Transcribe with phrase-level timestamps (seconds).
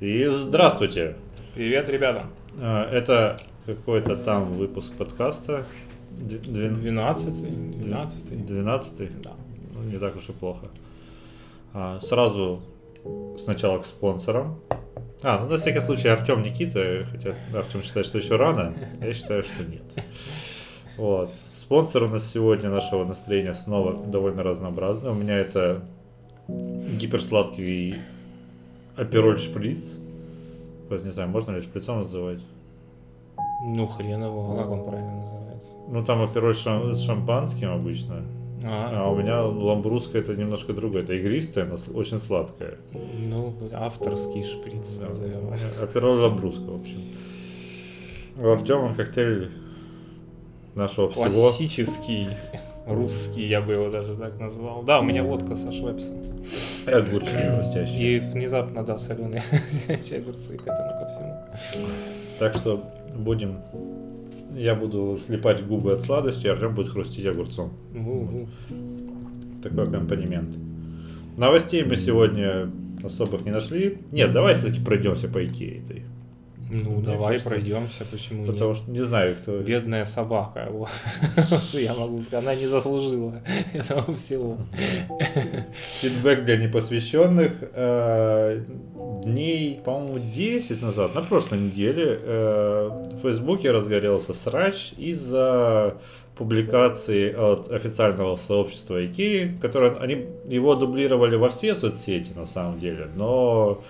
[0.00, 1.16] И здравствуйте!
[1.54, 2.24] Привет, ребята!
[2.60, 5.64] А, Это какой-то там выпуск подкаста.
[6.10, 9.08] Д- двен- 12 12 Двенадцатый?
[9.22, 9.32] Да.
[9.74, 10.66] Ну, не так уж и плохо.
[11.72, 12.60] А, Сразу
[13.42, 14.58] сначала к спонсорам.
[15.22, 19.42] А, ну на всякий случай Артем Никита, хотя Артем считает, что еще рано, я считаю,
[19.42, 19.82] что нет.
[20.98, 21.30] Вот.
[21.56, 25.10] Спонсор у нас сегодня нашего настроения снова довольно разнообразный.
[25.10, 25.82] У меня это
[26.48, 27.96] гиперсладкий
[28.96, 29.84] апероль шприц.
[30.88, 32.40] Вот не знаю, можно ли шприцом называть?
[33.64, 35.68] Ну, хрен его, а как он правильно называется?
[35.88, 38.22] Ну там апероль шам- с шампанским обычно.
[38.64, 41.02] А А, у меня ламбруска это немножко другое.
[41.02, 42.78] Это игристое, но очень сладкое.
[42.92, 45.08] ну, авторский шприц Да.
[45.08, 45.52] назовем.
[45.82, 47.00] Апероль ламбруска, в общем.
[48.38, 49.50] У Артема коктейль
[50.74, 51.24] нашего всего.
[51.24, 52.28] Классический
[52.86, 54.82] русский, я бы его даже так назвал.
[54.82, 56.14] Да, у меня водка со швепсом.
[56.86, 58.16] И огурчики хрустящие.
[58.16, 59.42] И внезапно, да, соленые
[59.88, 61.34] огурцы к этому ко всему.
[62.38, 62.80] Так что
[63.14, 63.56] будем...
[64.54, 67.72] Я буду слепать губы от сладости, а Артем будет хрустить огурцом.
[67.92, 68.48] Ну,
[69.62, 70.56] Такой аккомпанемент.
[71.36, 72.70] Новостей мы сегодня
[73.04, 73.98] особых не нашли.
[74.12, 76.04] Нет, давай все-таки пройдемся по этой.
[76.68, 78.78] Ну, Мне давай кажется, пройдемся, почему Потому нет?
[78.78, 79.58] что не знаю, кто...
[79.60, 80.88] Бедная собака, вот.
[81.64, 83.40] что я могу сказать, она не заслужила
[83.72, 84.58] этого всего.
[86.00, 87.52] Фидбэк для непосвященных.
[87.60, 88.62] Э,
[89.22, 95.96] Дней, по-моему, 10 назад, на прошлой неделе, э, в Фейсбуке разгорелся срач из-за
[96.36, 103.06] публикации от официального сообщества Икеи, которое они его дублировали во все соцсети на самом деле,
[103.14, 103.80] но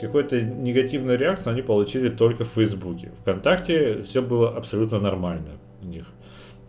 [0.00, 3.12] какой-то негативной реакции они получили только в Фейсбуке.
[3.20, 6.06] Вконтакте все было абсолютно нормально у них.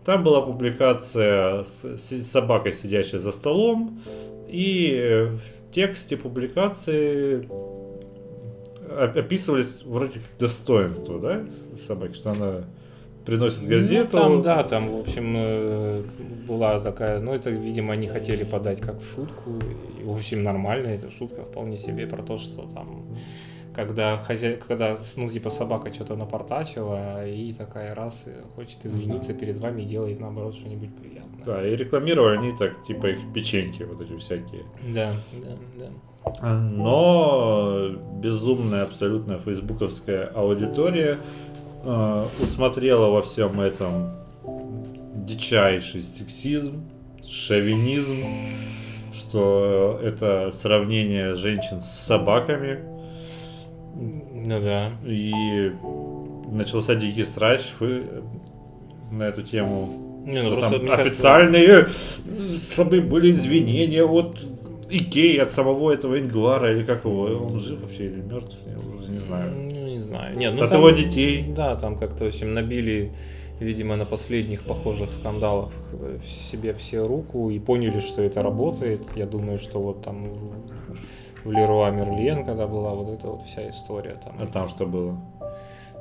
[0.04, 4.00] Там была публикация с собакой, сидящей за столом,
[4.48, 11.44] и э, в тексте публикации оп- описывались вроде как достоинства, да,
[11.86, 12.64] собаки, что она
[13.24, 14.16] приносит газету.
[14.16, 16.02] Ну, там, да, там, в общем, э,
[16.48, 19.58] была такая, ну, это, видимо, они хотели подать как шутку,
[20.00, 23.04] и, в общем, нормально, эта шутка вполне себе про то, что там,
[23.74, 29.58] когда хозяй, когда, ну, типа, собака что-то напортачила, и такая раз э, хочет извиниться перед
[29.58, 31.44] вами и делает, наоборот, что-нибудь приятное.
[31.44, 34.64] Да, и рекламировали они так, типа их печеньки вот эти всякие.
[34.94, 35.86] Да, да, да.
[36.50, 37.90] Но
[38.22, 41.18] безумная абсолютно фейсбуковская аудитория
[41.84, 44.10] э, усмотрела во всем этом
[45.14, 46.84] дичайший сексизм,
[47.26, 48.24] шовинизм,
[49.12, 52.80] что это сравнение женщин с собаками.
[53.94, 54.90] Ну да.
[55.04, 55.72] И
[56.50, 57.60] начался дикий срач
[59.10, 60.22] на эту тему.
[60.26, 61.86] Не, ну Что там мне кажется, официальные,
[62.72, 64.38] чтобы были извинения от
[64.96, 69.10] Икеи, от самого этого Ингвара, или как его, он жив вообще или мертв, я уже
[69.10, 69.52] не знаю.
[69.54, 70.36] Ну, не знаю.
[70.36, 71.44] Нет, ну от там- его детей.
[71.56, 73.12] Да, там как-то, в общем, набили,
[73.60, 76.18] видимо, на последних похожих скандалах э,
[76.50, 79.00] себе все руку и поняли, что это работает.
[79.16, 83.68] Я думаю, что вот там в- в Леруа Мерлен, когда была вот эта вот вся
[83.70, 85.16] история, там, А там что было?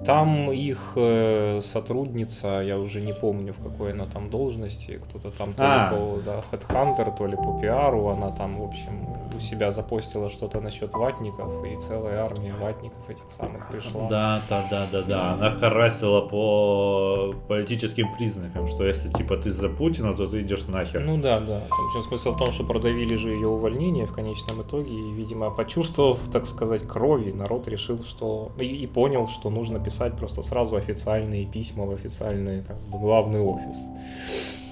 [0.06, 5.53] Там их э, сотрудница, я уже не помню, в какой она там должности, кто-то там
[5.53, 5.91] то А.
[5.91, 9.07] ли по да, Headhunter, то ли по пиару, она там, в общем,
[9.41, 14.07] себя запостила что-то насчет ватников, и целая армия ватников этих самых пришла.
[14.07, 15.34] Да, да, да, да, да.
[15.34, 21.02] Она харасила по политическим признакам, что если типа ты за Путина, то ты идешь нахер.
[21.02, 21.62] Ну да, да.
[21.69, 25.50] В общем, смысл в том, что продавили же ее увольнение в конечном итоге, и, видимо,
[25.52, 28.52] почувствовав, так сказать, крови, народ решил, что...
[28.59, 33.41] И, и понял, что нужно писать просто сразу официальные письма в официальный как бы, главный
[33.41, 33.78] офис.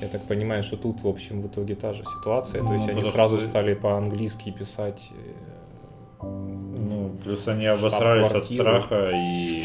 [0.01, 2.61] Я так понимаю, что тут, в общем, в итоге та же ситуация.
[2.61, 9.11] То Ну, есть они сразу стали по-английски писать э, Ну, плюс они обосрались от страха
[9.13, 9.63] и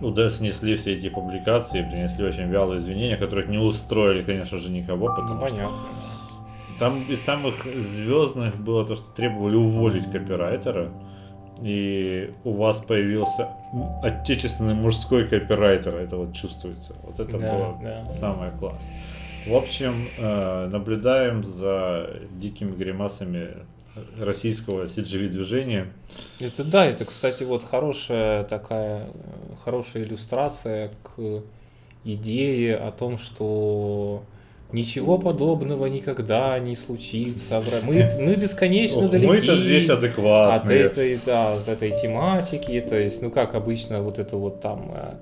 [0.00, 5.08] уда снесли все эти публикации, принесли очень вялые извинения, которых не устроили, конечно же, никого,
[5.08, 5.76] потому Ну, что понятно.
[6.78, 10.90] там из самых звездных было то, что требовали уволить копирайтера,
[11.60, 13.48] и у вас появился
[14.02, 16.94] отечественный мужской копирайтер, это вот чувствуется.
[17.02, 18.04] Вот это Да, было да.
[18.04, 18.82] самое класс.
[19.48, 23.56] В общем, э, наблюдаем за дикими гримасами
[24.18, 25.86] российского CGV движения.
[26.38, 29.10] Это да, это, кстати, вот хорошая такая, э,
[29.64, 31.42] хорошая иллюстрация к
[32.04, 34.22] идее о том, что
[34.70, 37.62] ничего подобного никогда не случится.
[37.82, 40.80] Мы, мы бесконечно Ох, далеки Мы-то здесь от адекватные.
[40.80, 42.84] этой, да, от этой тематики.
[42.86, 45.14] То есть, ну как обычно, вот это вот там э,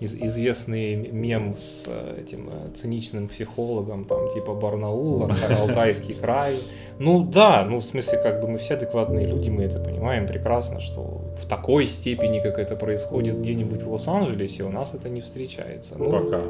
[0.00, 5.30] из, известный мем с э, этим э, циничным психологом, там, типа Барнаул,
[5.60, 6.56] Алтайский край.
[6.98, 10.80] Ну да, ну в смысле, как бы мы все адекватные люди, мы это понимаем прекрасно,
[10.80, 15.94] что в такой степени, как это происходит где-нибудь в Лос-Анджелесе, у нас это не встречается.
[15.98, 16.42] Ну, Пока.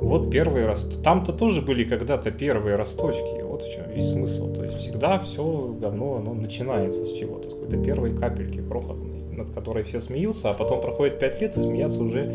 [0.00, 0.86] Вот первые раз.
[1.02, 3.42] Там-то тоже были когда-то первые росточки.
[3.42, 4.52] Вот в чем весь смысл.
[4.52, 9.50] То есть всегда все говно, оно начинается с чего-то, с какой-то первой капельки крохотной, над
[9.50, 12.32] которой все смеются, а потом проходит пять лет и смеяться уже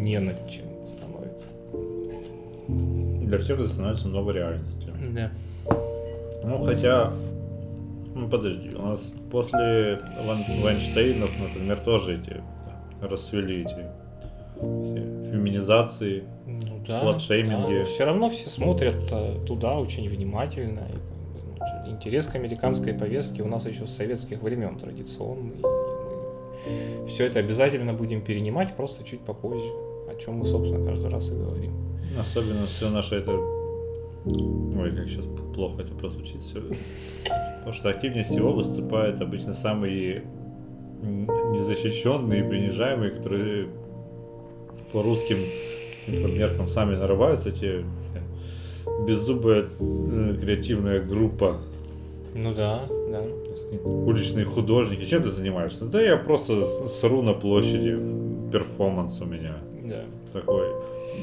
[0.00, 1.48] не над чем становится.
[2.68, 4.92] Для всех это становится новой реальностью.
[5.14, 5.30] Да.
[6.42, 7.12] Ну, хотя,
[8.14, 12.40] ну подожди, у нас после Ван, Вайнштейнов, например, тоже эти
[13.02, 13.86] расцвели эти
[15.30, 17.00] феминизации, Ну да.
[17.00, 17.84] Сладшейминги.
[17.84, 20.80] Все равно все смотрят э, туда очень внимательно.
[20.80, 20.98] И,
[21.86, 25.56] ну, интерес к американской повестке у нас еще с советских времен традиционный.
[25.56, 29.68] И мы все это обязательно будем перенимать, просто чуть попозже.
[30.10, 31.72] О чем мы, собственно, каждый раз и говорим.
[32.18, 33.30] особенно все наше это...
[33.32, 35.24] Ой, как сейчас
[35.54, 36.60] плохо это прозвучит все.
[37.58, 40.24] Потому что активнее всего выступают обычно самые
[41.02, 43.68] незащищенные принижаемые, которые
[44.92, 45.38] по русским
[46.08, 51.58] меркам сами нарываются, те э, беззубая э, креативная группа
[52.34, 53.22] Ну да, да.
[53.84, 55.04] уличные художники.
[55.04, 55.84] Чем ты занимаешься?
[55.84, 57.96] Да я просто сру на площади,
[58.50, 59.58] перформанс у меня
[59.90, 60.04] Да.
[60.32, 60.68] такой.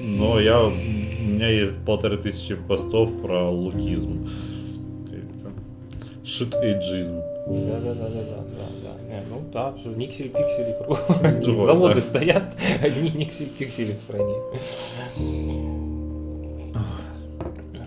[0.03, 4.27] Но я, у меня есть полторы тысячи постов про лукизм.
[6.25, 7.21] Shit-эйджизм.
[7.47, 9.07] Да, да, да, да, да, да, да.
[9.07, 11.65] Не, ну да, что никсель-пиксели кругом.
[11.65, 12.01] Заводы да.
[12.01, 12.43] стоят,
[12.83, 14.35] одни никсель-пиксели в стране.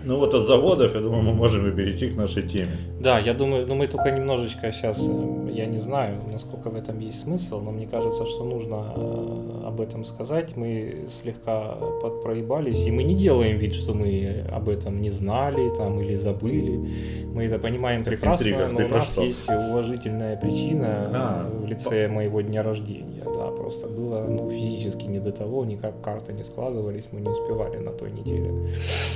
[0.03, 2.71] Ну вот от заводов, я думаю, мы можем и перейти к нашей теме.
[2.99, 5.07] Да, я думаю, ну мы только немножечко сейчас,
[5.51, 9.81] я не знаю, насколько в этом есть смысл, но мне кажется, что нужно э, об
[9.81, 10.55] этом сказать.
[10.55, 15.99] Мы слегка подпроебались, и мы не делаем вид, что мы об этом не знали там
[15.99, 16.89] или забыли.
[17.33, 19.23] Мы это понимаем прекрасно, интрига, но ты у нас что?
[19.23, 23.23] есть уважительная причина А, в лице моего дня рождения.
[23.23, 27.77] Да, просто было ну, физически не до того, никак карты не складывались, мы не успевали
[27.77, 28.69] на той неделе.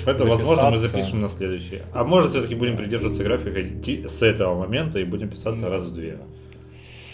[0.06, 1.82] Это, возможно, мы запишем на следующее.
[1.94, 3.60] А может, все-таки будем придерживаться графика
[4.08, 6.18] с этого момента и будем писаться раз в две.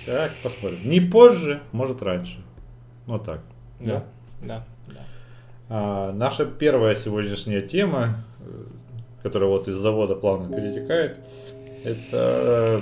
[0.06, 0.80] Так, посмотрим.
[0.84, 2.40] Не позже, может раньше.
[3.06, 3.42] Вот так.
[3.80, 4.04] Да,
[4.42, 5.02] да, да.
[5.70, 8.64] А, наша первая сегодняшняя тема, э,
[9.24, 11.18] которая вот из завода плавно перетекает,
[11.84, 12.82] это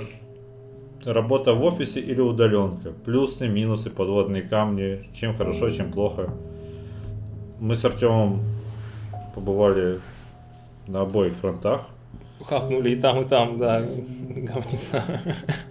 [1.04, 2.90] работа в офисе или удаленка.
[2.90, 6.30] Плюсы, минусы, подводные камни, чем хорошо, чем плохо.
[7.60, 8.42] Мы с Артемом
[9.34, 10.00] побывали
[10.86, 11.86] на обоих фронтах.
[12.44, 13.80] Хапнули и там, и там, да,
[14.28, 15.04] говница.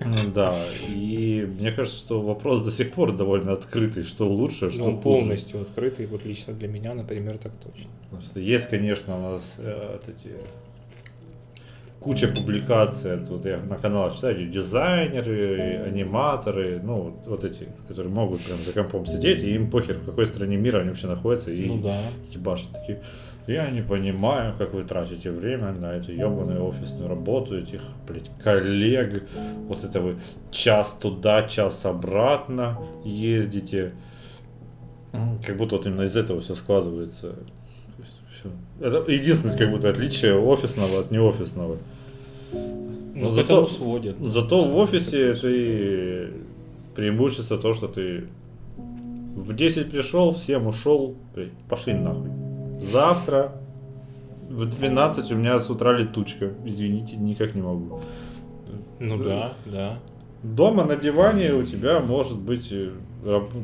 [0.05, 0.53] Ну Да,
[0.95, 5.01] и мне кажется, что вопрос до сих пор довольно открытый, что лучше, что Ну, хуже.
[5.01, 7.89] полностью открытый, вот лично для меня, например, так точно.
[8.03, 10.29] Потому что есть, конечно, у нас э, эти
[11.99, 18.41] куча публикаций, вот я на каналах читаю, дизайнеры, аниматоры, ну, вот- вот эти, которые могут
[18.45, 21.65] прям за компом сидеть, и им похер, в какой стране мира они вообще находятся, и
[21.65, 21.99] Ну да.
[22.31, 23.01] ебашат такие.
[23.49, 29.23] Я не понимаю, как вы тратите время на эту ебаную офисную работу, этих, блядь, коллег.
[29.67, 30.17] Вот это вы
[30.51, 33.93] час туда, час обратно ездите.
[35.43, 37.37] Как будто вот именно из этого все складывается.
[38.79, 41.77] Это единственное, как будто отличие офисного от неофисного.
[42.53, 44.15] Ну, Но к зато- сводят.
[44.19, 46.33] Зато в офисе ты
[46.95, 48.25] преимущество то, что ты
[48.77, 51.15] в 10 пришел, в 7 ушел,
[51.67, 52.48] пошли нахуй.
[52.79, 53.51] Завтра
[54.49, 56.53] в 12 у меня с утра летучка.
[56.65, 58.01] Извините, никак не могу.
[58.99, 59.99] Ну да, да.
[60.43, 62.91] Дома на диване у тебя может быть, э,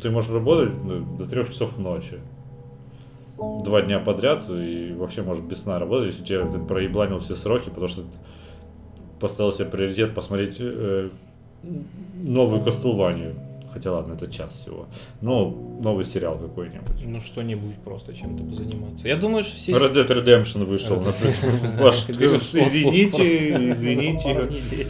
[0.02, 0.74] ты можешь работать
[1.18, 2.20] до 3 часов ночи.
[3.38, 7.36] Два дня подряд и вообще может без сна работать, если у тебя ты проебланил все
[7.36, 8.04] сроки, потому что
[9.20, 11.10] поставил себе приоритет посмотреть э,
[12.16, 13.36] новую Кастлванию.
[13.76, 14.86] Хотя ладно, это час всего.
[15.20, 17.04] Ну, новый сериал какой-нибудь.
[17.04, 19.06] Ну что-нибудь просто чем-то позаниматься.
[19.06, 19.74] Я думаю, что все...
[19.74, 20.96] Red Dead Redemption вышел.
[22.56, 24.88] Извините, извините.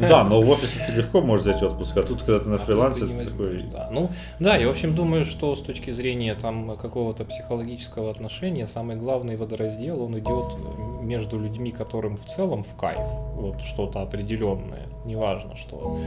[0.00, 2.58] Да, но в офисе ты легко можешь взять отпуск, а тут, когда ты на А
[2.58, 3.62] фрилансе, ты такой...
[3.90, 8.96] Ну, да, я, в общем, думаю, что с точки зрения там какого-то психологического отношения, самый
[8.96, 10.54] главный водораздел, он идет
[11.02, 16.00] между людьми, которым в целом в кайф, вот что-то определенное, неважно что.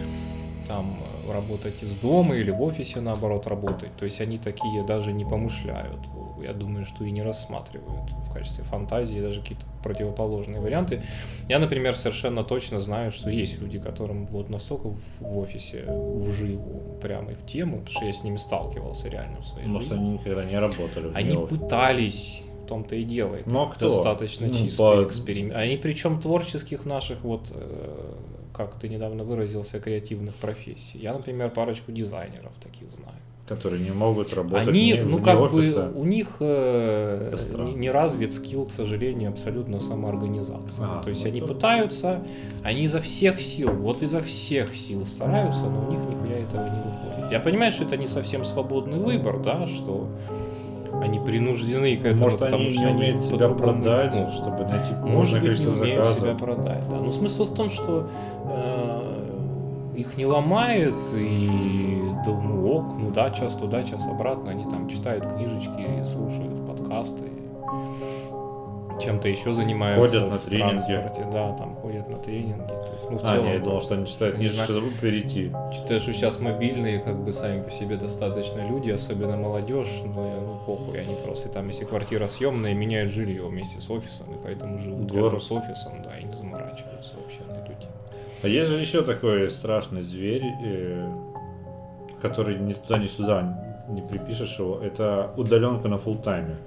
[0.70, 3.94] Там э, работать из дома или в офисе наоборот работать.
[3.98, 6.00] То есть они такие даже не помышляют.
[6.44, 11.02] Я думаю, что и не рассматривают в качестве фантазии даже какие-то противоположные варианты.
[11.50, 17.32] Я, например, совершенно точно знаю, что есть люди, которым вот настолько в офисе вживу, прямо
[17.34, 20.04] в тему, потому что я с ними сталкивался реально в своей Может, жизни.
[20.04, 21.12] они никогда не работали.
[21.16, 23.36] Они пытались, в том-то и дело.
[23.36, 23.90] Это Ну, а кто?
[23.90, 25.56] достаточно Ну, чистый по- эксперимент.
[25.56, 28.14] Они причем творческих наших, вот э,
[28.60, 30.98] как ты недавно выразился, креативных профессий.
[31.00, 33.16] Я, например, парочку дизайнеров таких знаю.
[33.48, 35.86] Которые не могут работать Они, вне, ну вне как офиса.
[35.88, 40.82] бы, у них э, Это не, не развит скилл, к сожалению, абсолютно самоорганизации.
[40.82, 42.22] А, То есть ну они то- пытаются,
[42.62, 46.82] они изо всех сил, вот изо всех сил стараются, но у них нихуя этого не
[46.82, 47.32] выходит.
[47.32, 50.10] Я понимаю, что это не совсем свободный выбор, да, что
[51.02, 54.34] они принуждены к этому, Может, потому они что не умеют себя продать, могут.
[54.34, 56.20] чтобы найти Может быть, не умеют заказов.
[56.20, 56.96] себя продать, да.
[56.98, 58.10] Но смысл в том, что
[58.46, 61.50] э, их не ломает, и
[62.26, 67.24] да, ну ок, ну да, час туда, час обратно, они там читают книжечки, слушают подкасты,
[69.00, 70.08] чем-то еще занимаются.
[70.20, 71.32] Ходят на тренинги.
[71.32, 72.68] Да, там ходят на тренинги.
[72.68, 74.68] То есть, ну, в А, целом, не, я думал, что они читают знаю.
[74.68, 75.52] чтобы перейти.
[75.74, 80.42] Считаю, что сейчас мобильные, как бы сами по себе достаточно люди, особенно молодежь, но я,
[80.42, 84.78] ну похуй, они просто там, если квартира съемная, меняют жилье вместе с офисом, и поэтому
[84.80, 87.94] живут рядом с офисом, да, и не заморачиваются вообще на эту тему.
[88.44, 91.10] А есть же еще такой страшный зверь, э,
[92.22, 94.80] который ни туда, ни сюда не припишешь его.
[94.82, 96.58] Это удаленка на фул тайме.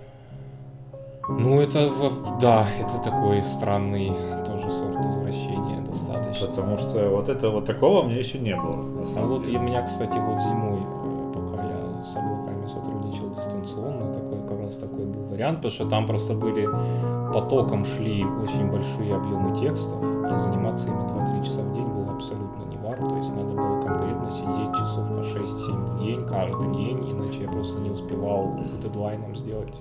[1.29, 1.89] Ну, это,
[2.41, 4.13] да, это такой странный
[4.45, 6.47] тоже сорт извращения достаточно.
[6.49, 8.77] Потому что вот это вот такого у меня еще не было.
[8.77, 9.59] На А самом вот деле.
[9.59, 14.77] у меня, кстати, вот зимой, э, пока я с облаками сотрудничал дистанционно, такой как раз
[14.77, 16.69] такой был вариант, потому что там просто были
[17.33, 22.65] потоком шли очень большие объемы текстов, и заниматься ими 2-3 часа в день было абсолютно
[22.69, 27.11] не варто, то есть надо было конкретно сидеть часов по 6-7 в день, каждый день,
[27.13, 29.81] иначе я просто не успевал к дедлайнам сделать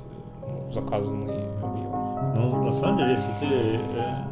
[0.74, 1.92] заказанный объем.
[2.36, 3.46] Ну, на самом деле, если ты...
[3.46, 4.32] э,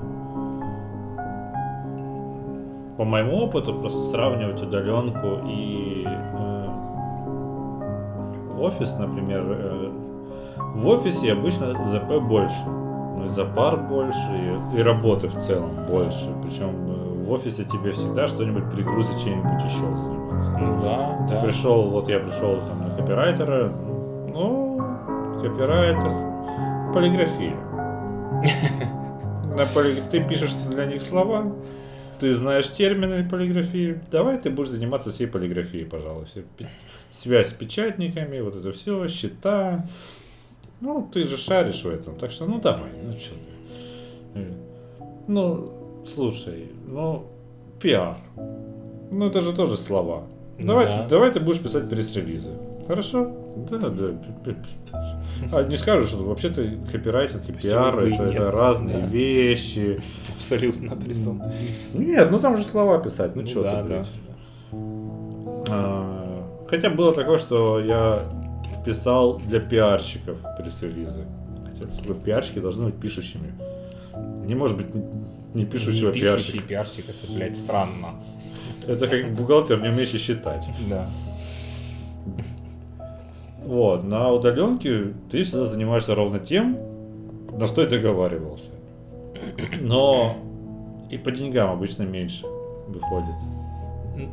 [2.99, 6.67] по моему опыту, просто сравнивать удаленку и э,
[8.59, 9.89] офис, например, э,
[10.75, 12.65] в офисе обычно ЗП больше.
[12.65, 14.19] Ну и запар больше,
[14.75, 16.29] и, и работы в целом больше.
[16.43, 20.51] Причем э, в офисе тебе всегда что-нибудь пригрузит, чем-нибудь еще заниматься.
[20.59, 21.41] Ну да, да.
[21.41, 23.71] Пришел, вот я пришел там на копирайтера,
[24.33, 24.68] ну,
[25.41, 27.55] копирайтер, полиграфия.
[29.55, 31.53] На поли- Ты пишешь для них слова,
[32.19, 36.41] ты знаешь термины полиграфии, давай ты будешь заниматься всей полиграфией, пожалуйста.
[36.57, 36.67] Пи-
[37.11, 39.85] Связь с печатниками, вот это все, счета.
[40.79, 43.33] Ну, ты же шаришь в этом, так что, ну давай, ну что.
[44.35, 44.51] Э,
[45.27, 45.71] Ну,
[46.13, 47.25] слушай, ну,
[47.81, 48.15] пиар.
[49.11, 50.23] Ну, это же тоже слова.
[50.59, 51.03] Давай, Да.
[51.03, 52.49] ты, давай ты будешь писать пресс-релизы.
[52.87, 53.31] Хорошо?
[53.69, 54.55] Да, да.
[55.51, 59.05] А не скажешь, что вообще-то копирайтинг и Почему пиар бы и это, это разные Да.
[59.07, 59.99] вещи.
[60.35, 61.41] Абсолютно присом.
[61.93, 64.05] Нет, ну там же слова писать, ну, Ну что да, ты, да.
[65.69, 68.19] А, Хотя было такое, что я
[68.85, 71.25] писал для пиарщиков пресс-релизы.
[71.65, 73.53] Хотя пиарщики должны быть пишущими.
[74.45, 74.87] Не может быть
[75.53, 76.63] не пишущего Не пиарщика.
[76.63, 78.15] пиарщик, это, блядь, странно.
[78.87, 80.65] Это как бухгалтер, не умеющий считать.
[80.89, 81.07] Да.
[83.69, 86.75] Вот, на удаленке ты всегда занимаешься ровно тем,
[87.51, 88.71] на что и договаривался.
[89.79, 90.35] Но
[91.11, 92.47] и по деньгам обычно меньше
[92.87, 93.35] выходит.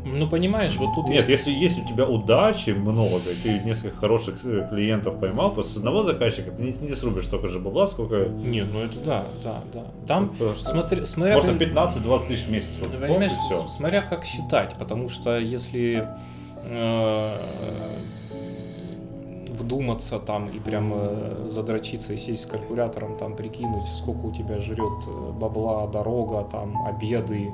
[0.07, 1.47] Ну, понимаешь, вот тут Нет, есть...
[1.47, 5.77] если есть у тебя удачи много, и ты несколько хороших э, клиентов поймал, просто с
[5.77, 8.25] одного заказчика ты не, не срубишь столько же бабла, сколько...
[8.25, 9.85] Нет, ну это да, да, да.
[10.09, 11.35] Там, Потому что смотри, смотря...
[11.35, 12.71] Можно как- 15-20 тысяч в месяц.
[12.79, 13.33] Вот, понимаешь,
[13.69, 16.09] смотря как считать, потому что если
[16.65, 17.37] э,
[19.59, 24.59] вдуматься там и прям э, задрочиться и сесть с калькулятором, там прикинуть, сколько у тебя
[24.59, 27.51] жрет э, бабла, дорога, там обеды,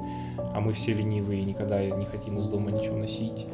[0.54, 3.46] а мы все ленивые никогда не хотим из дома ничего носить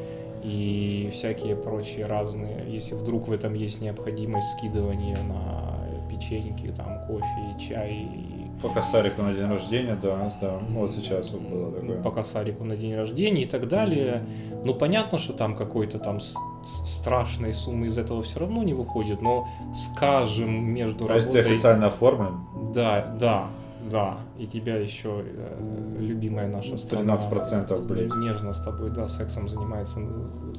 [0.42, 5.78] и всякие прочие разные, если вдруг в этом есть необходимость скидывания на
[6.08, 10.58] печеньки, там кофе, чай и По косарику на день рождения, да, да.
[10.70, 12.02] Вот сейчас вот было такое.
[12.02, 14.26] по косарику на день рождения и так далее.
[14.64, 16.20] Ну, понятно, что там какой-то там
[16.64, 21.54] страшной суммы из этого все равно не выходит, но скажем между А если ты работой...
[21.54, 22.40] официально оформлен,
[22.74, 23.46] Да, да,
[23.90, 24.18] да.
[24.38, 28.14] И тебя еще э, любимая наша страна 13%, блядь.
[28.14, 30.00] нежно с тобой, да, сексом занимается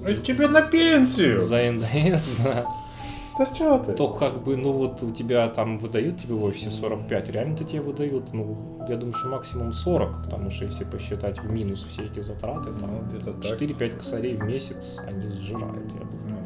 [0.06, 1.42] а тебе на пенсию!
[1.42, 2.66] за НДС, да.
[3.40, 3.94] Да что ты?
[3.94, 7.82] то как бы, ну вот у тебя там выдают тебе в офисе 45, реально-то тебе
[7.82, 12.20] выдают, ну, я думаю, что максимум 40, потому что если посчитать в минус все эти
[12.20, 13.60] затраты, там Ну, где-то так.
[13.60, 16.10] 4-5 косарей в месяц они сжирают, я думаю.
[16.30, 16.38] Ну,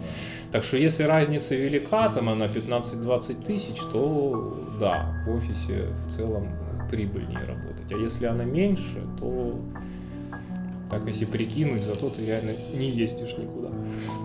[0.51, 6.47] Так что если разница велика, там она 15-20 тысяч, то да, в офисе в целом
[6.91, 7.91] прибыльнее работать.
[7.91, 9.57] А если она меньше, то
[10.93, 13.69] так если прикинуть, зато ты реально не ездишь никуда.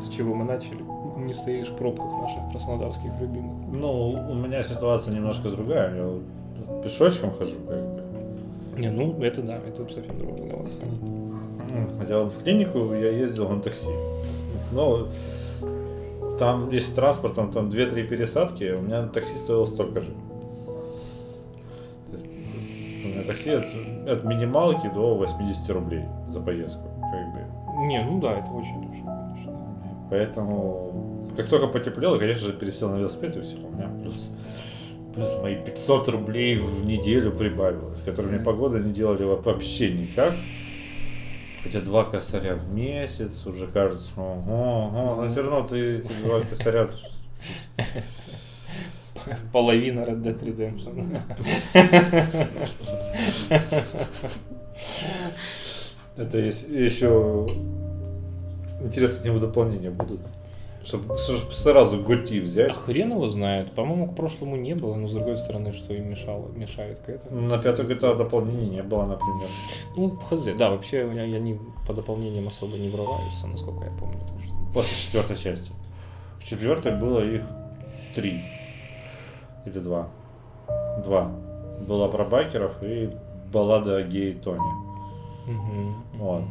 [0.05, 0.81] С чего мы начали?
[1.17, 3.69] Не стоишь в пробках наших краснодарских любимых.
[3.73, 5.97] Ну, у меня ситуация немножко другая.
[5.97, 8.03] Я пешочком хожу, как бы.
[8.77, 10.67] Не, ну это да, это совсем другой разговор.
[11.71, 13.91] Ну, Хотя вот в клинику я ездил на такси.
[14.73, 15.09] Но
[16.39, 20.11] там, если транспортом, там 2-3 пересадки, у меня такси стоило столько же.
[23.09, 23.65] У меня такси от,
[24.07, 26.89] от минималки до 80 рублей за поездку.
[27.01, 27.87] Как бы.
[27.87, 30.07] Не, ну да, это очень дешево, конечно.
[30.11, 33.57] Поэтому, как только потеплело, конечно же, пересел на велосипед и все.
[33.57, 34.29] У меня плюс,
[35.15, 40.35] плюс мои 500 рублей в неделю прибавилось, которые мне погода не делали вообще никак.
[41.63, 46.41] Хотя два косаря в месяц уже кажется, ого, ого, но все равно ты эти два
[46.51, 46.89] косаря
[49.53, 51.21] Половина Red Dead Redemption.
[56.17, 57.47] Это есть еще
[58.83, 60.21] интересно, к нему дополнения будут.
[60.85, 62.75] Чтобы сразу готи А взять.
[62.75, 63.73] хрен его знает.
[63.73, 67.41] По-моему, к прошлому не было, но с другой стороны, что им мешало, мешает к этому.
[67.43, 69.49] На пятую GTA дополнений не было, например.
[69.97, 70.45] Ну, хз.
[70.57, 74.19] Да, вообще у меня- они по дополнениям особо не врываются, насколько я помню.
[74.43, 75.71] что- После четвертой части.
[76.41, 77.43] В четвертой было их
[78.15, 78.41] три.
[79.67, 80.09] Или два.
[81.05, 81.31] Два.
[81.87, 83.11] Была про байкеров и
[83.53, 84.61] баллада о гее Тони.
[85.47, 85.95] Мгм.
[86.15, 86.43] Вот.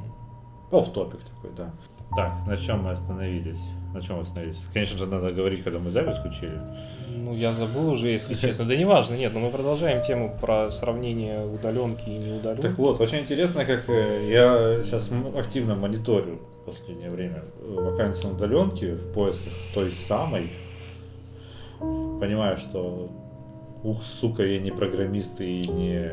[0.72, 1.72] Офф-топик такой, да.
[2.16, 3.60] Так, на чем мы остановились?
[3.94, 4.62] На чем мы остановились?
[4.74, 6.60] Конечно же, надо говорить, когда мы запись включили.
[7.10, 8.66] Ну, я забыл уже, если честно.
[8.66, 12.62] Да неважно, нет, но мы продолжаем тему про сравнение удаленки и неудаленки.
[12.62, 18.28] Так вот, очень интересно, как э, я сейчас активно мониторю в последнее время э, вакансии
[18.28, 20.52] на удаленке в поисках той самой.
[21.80, 23.10] Понимаю, что
[23.84, 26.12] ух, сука, я не программист и не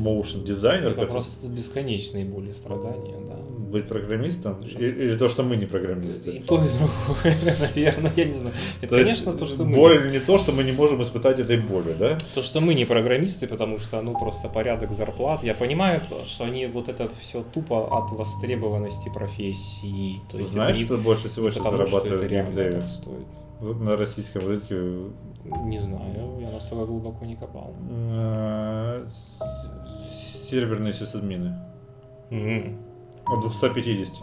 [0.00, 0.88] моушен дизайнер.
[0.92, 3.36] Это просто бесконечные боли и страдания, да.
[3.68, 6.42] Быть программистом и- или то, что мы не И программисты.
[6.46, 8.54] то, и другое, наверное, я не знаю.
[8.80, 9.74] Это, То есть конечно, то, что мы...
[9.76, 12.16] боль не то, что мы не можем испытать этой боли, да?
[12.34, 15.44] То, что мы не программисты, потому что, ну, просто порядок зарплат.
[15.44, 20.20] Я понимаю, что они вот это все тупо от востребованности профессии.
[20.30, 22.82] То есть Знаешь, это что больше всего не сейчас зарабатывают в геймдеве?
[22.90, 23.26] стоит.
[23.60, 24.74] На российском рынке
[25.64, 27.74] Не знаю, я настолько глубоко не копал.
[27.90, 29.06] э,
[30.48, 31.58] серверные сисадмины.
[32.30, 32.78] Мгм.
[33.26, 34.14] От 250.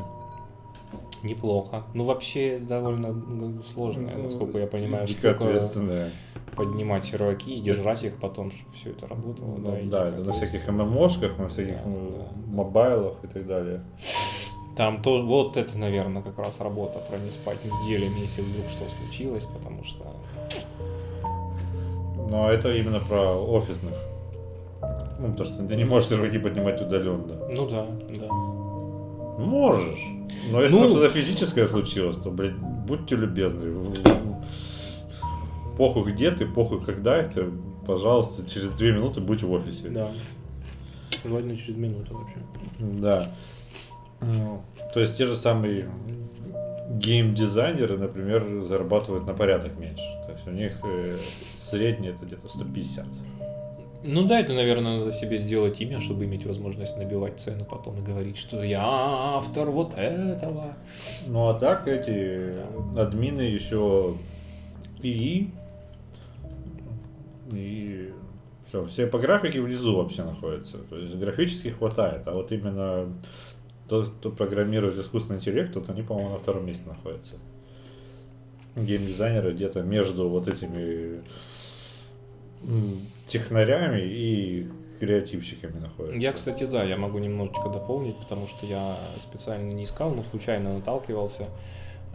[1.24, 1.84] Неплохо.
[1.93, 5.36] Ну, вообще, довольно ну, сложно, насколько я понимаю, Дико
[6.56, 9.58] поднимать серваки и держать их потом, чтобы все это работало.
[9.58, 10.67] Ну, да, дико это на всяких.
[10.67, 12.54] ММОшках, на всяких Да, ну, да.
[12.56, 13.84] мобайлах и так далее.
[14.75, 18.83] Там то, вот это, наверное, как раз работа про не спать неделями, если вдруг что
[18.89, 20.03] случилось, потому что
[22.29, 23.93] Но это именно про офисных.
[25.19, 27.47] Ну, то, что ты не можешь серваки поднимать удаленно.
[27.51, 28.33] Ну да, да.
[29.43, 29.99] Можешь.
[30.51, 33.73] Но если Ну- что-то физическое случилось, то, блядь, будьте любезны.
[35.77, 37.49] Похуй где ты, похуй когда это,
[37.85, 39.89] пожалуйста, через две минуты будь в офисе.
[39.89, 40.11] Да.
[41.23, 42.38] Желательно через минуту вообще.
[42.79, 43.29] Да.
[44.21, 44.62] Ну,
[44.93, 45.89] То есть те же самые
[46.89, 50.04] гейм-дизайнеры, например, зарабатывают на порядок меньше.
[50.25, 51.17] То есть у них э,
[51.58, 53.06] средний это где-то 150.
[54.08, 58.01] Ну да, это, наверное, надо себе сделать имя, чтобы иметь возможность набивать цену потом и
[58.04, 60.75] говорить, что я автор вот этого.
[61.28, 62.56] Ну а так эти
[62.95, 64.13] админы еще
[65.01, 65.49] ИИ
[67.51, 68.13] и
[68.67, 70.78] все, все по графике внизу вообще находятся.
[70.78, 73.12] То есть графически хватает, а вот именно
[73.88, 77.36] тот, кто программирует искусственный интеллект, тот они, по-моему, на втором месте находятся.
[78.76, 81.24] Геймдизайнеры где-то между вот этими
[83.28, 84.67] технарями и
[85.00, 86.19] креативщиками находятся.
[86.19, 90.74] Я, кстати, да, я могу немножечко дополнить, потому что я специально не искал, но случайно
[90.74, 91.48] наталкивался.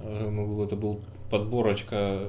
[0.03, 2.29] Э, Это был подборочка,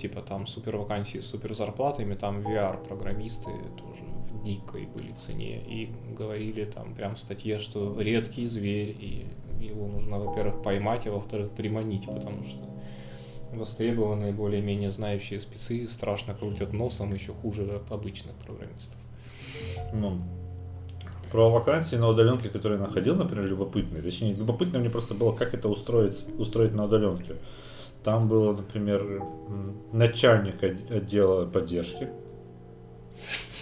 [0.00, 4.02] типа там супер вакансии с супер зарплатами, там VR-программисты тоже
[4.42, 5.62] дикой были цене.
[5.66, 9.26] И говорили там прям в статье, что редкий зверь, и
[9.60, 12.58] его нужно, во-первых, поймать, а во-вторых, приманить, потому что
[13.52, 18.96] востребованные, более-менее знающие спецы страшно крутят носом еще хуже обычных программистов.
[19.92, 20.18] Ну,
[21.30, 24.02] про вакансии на удаленке, которые находил, например, любопытные.
[24.02, 27.36] Точнее, любопытно мне просто было, как это устроить, устроить на удаленке.
[28.04, 29.22] Там было, например,
[29.92, 32.08] начальник от- отдела поддержки.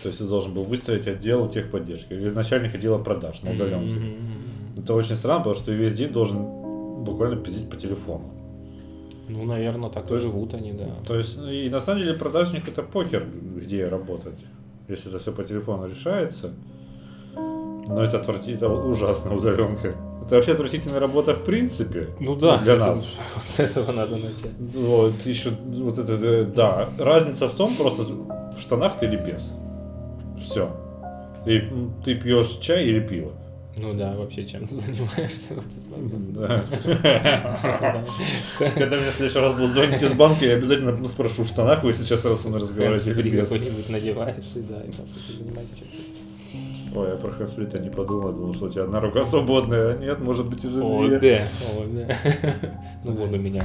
[0.02, 2.12] То есть ты должен был выстроить отдел техподдержки.
[2.12, 4.16] Или начальник отдела продаж на удаленке.
[4.76, 6.44] Это очень странно, потому что ты весь день должен
[7.04, 8.32] буквально пиздить по телефону.
[9.28, 10.86] Ну, наверное, так То и живут они, да.
[11.06, 14.38] То есть, и на самом деле продажник это похер, где работать.
[14.88, 16.50] Если это все по телефону решается.
[17.34, 19.94] Но это отвратительно, ужасно удаленка.
[20.24, 22.08] Это вообще отвратительная работа в принципе.
[22.20, 23.16] Ну да, Для нас.
[23.44, 24.52] с этого надо начать.
[24.58, 26.88] Вот, еще, вот это, да.
[26.98, 29.50] Разница в том, просто в штанах ты или без.
[30.52, 30.70] Все.
[31.46, 31.62] И
[32.04, 33.32] ты пьешь чай или пиво.
[33.76, 35.54] Ну да, вообще чем ты занимаешься?
[38.58, 41.94] Когда мне в следующий раз будут звонить из банка, я обязательно спрошу, в штанах вы
[41.94, 45.96] сейчас раз мной разговариваете какой-нибудь надеваешь и да, и по сути занимаешься чем-то.
[46.94, 50.20] Ой, я про хэндсплит не подумал, думал, что у тебя одна рука свободная, а нет,
[50.20, 51.18] может быть уже О, две.
[51.18, 52.16] да, о, да.
[53.04, 53.62] Ну вот у меня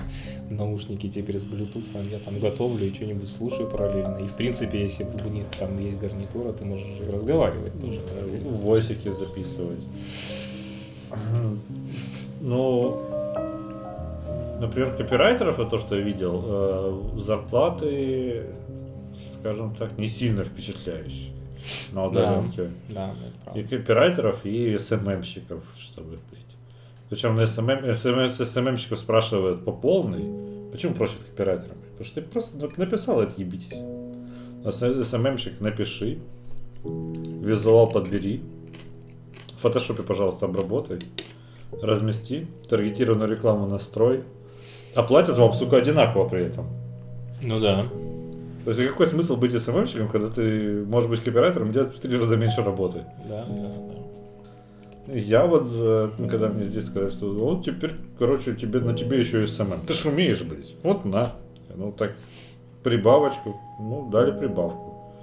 [0.49, 4.19] наушники теперь с Bluetooth, я там готовлю и что-нибудь слушаю параллельно.
[4.19, 8.49] И в принципе, если них там есть гарнитура, ты можешь и разговаривать тоже параллельно.
[8.49, 9.83] Войсики записывать.
[12.39, 13.01] Ну,
[14.61, 18.43] например, копирайтеров, вот то, что я видел, э, зарплаты,
[19.39, 21.36] скажем так, не сильно впечатляющие
[21.91, 22.69] на удаленке.
[22.89, 23.13] Да,
[23.49, 26.45] это И копирайтеров, и SMM щиков, чтобы быть.
[27.09, 30.71] Причем на SMM, SMM, с SMM щиков спрашивают по полной.
[30.71, 31.81] Почему просят копирайтерами?
[31.91, 33.79] Потому что ты просто нап- написал, отъебитесь.
[34.65, 36.19] А SMM щик напиши,
[36.83, 38.41] визуал подбери,
[39.55, 40.99] в фотошопе, пожалуйста, обработай,
[41.81, 44.23] размести, таргетированную рекламу настрой.
[44.95, 46.67] Оплатят вам, сука, одинаково при этом.
[47.41, 47.87] Ну да.
[48.67, 52.17] То есть какой смысл быть СММщиком, когда ты можешь быть копирайтером и делать в три
[52.17, 53.05] раза меньше работы?
[53.23, 53.71] Да, да,
[55.07, 55.13] да.
[55.13, 55.67] Я вот,
[56.19, 59.85] ну, когда мне здесь сказали, что вот теперь, короче, тебе, на тебе еще и СММ.
[59.87, 60.75] Ты ж умеешь, блядь.
[60.83, 61.35] Вот на.
[61.77, 62.17] Ну так,
[62.83, 63.55] прибавочку.
[63.79, 65.13] Ну, дали прибавку.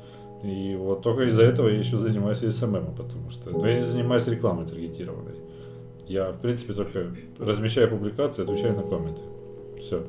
[0.42, 4.26] И вот только из-за этого я еще занимаюсь СММ, потому что ну, я не занимаюсь
[4.26, 5.34] рекламой таргетированной.
[6.06, 9.20] Я, в принципе, только размещаю публикации, отвечаю на комменты.
[9.78, 10.02] Все.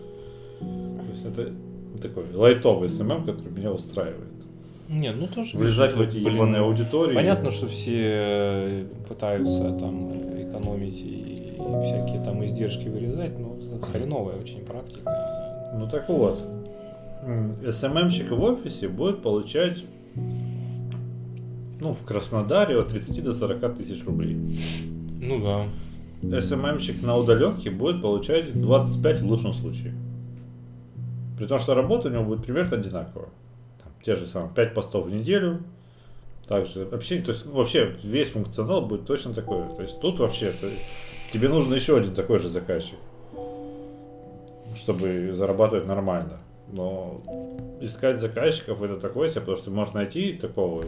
[0.62, 1.52] То есть это
[1.98, 4.36] такой лайтовый СММ, который меня устраивает.
[4.90, 5.58] Не, ну тоже...
[5.58, 7.16] Влезать в эти блин, ебаные аудитории.
[7.16, 13.58] Понятно, что все э, пытаются там экономить и всякие там издержки вырезать, но
[13.92, 15.72] хреновая очень практика.
[15.76, 16.40] Ну так вот,
[17.72, 19.84] СММщик в офисе будет получать,
[21.80, 24.38] ну, в Краснодаре от 30 до 40 тысяч рублей.
[25.20, 26.42] Ну да.
[26.42, 29.94] СММщик на удаленке будет получать 25 в лучшем случае.
[31.38, 33.30] При том, что работа у него будет примерно одинаковая.
[33.84, 35.64] Там, те же самые 5 постов в неделю.
[36.48, 39.64] Также общение, то есть вообще весь функционал будет точно такой.
[39.76, 40.68] То есть тут вообще то
[41.34, 43.00] тебе нужен еще один такой же заказчик,
[44.76, 46.38] чтобы зарабатывать нормально.
[46.72, 47.22] Но
[47.82, 50.86] искать заказчиков это такое себе, потому что можешь найти такого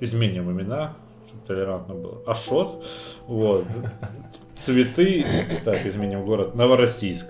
[0.00, 0.96] изменим имена,
[1.28, 2.22] чтобы толерантно было.
[2.26, 2.84] Ашот,
[3.28, 3.64] вот,
[4.56, 5.24] цветы,
[5.64, 7.28] так, изменим город, Новороссийск.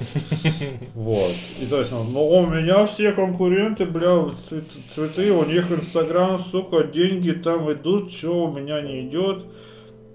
[0.94, 1.32] Вот.
[1.60, 6.38] И то есть, он, ну у меня все конкуренты, бля, цвет- цветы, у них инстаграм,
[6.38, 9.44] сука, деньги там идут, что у меня не идет.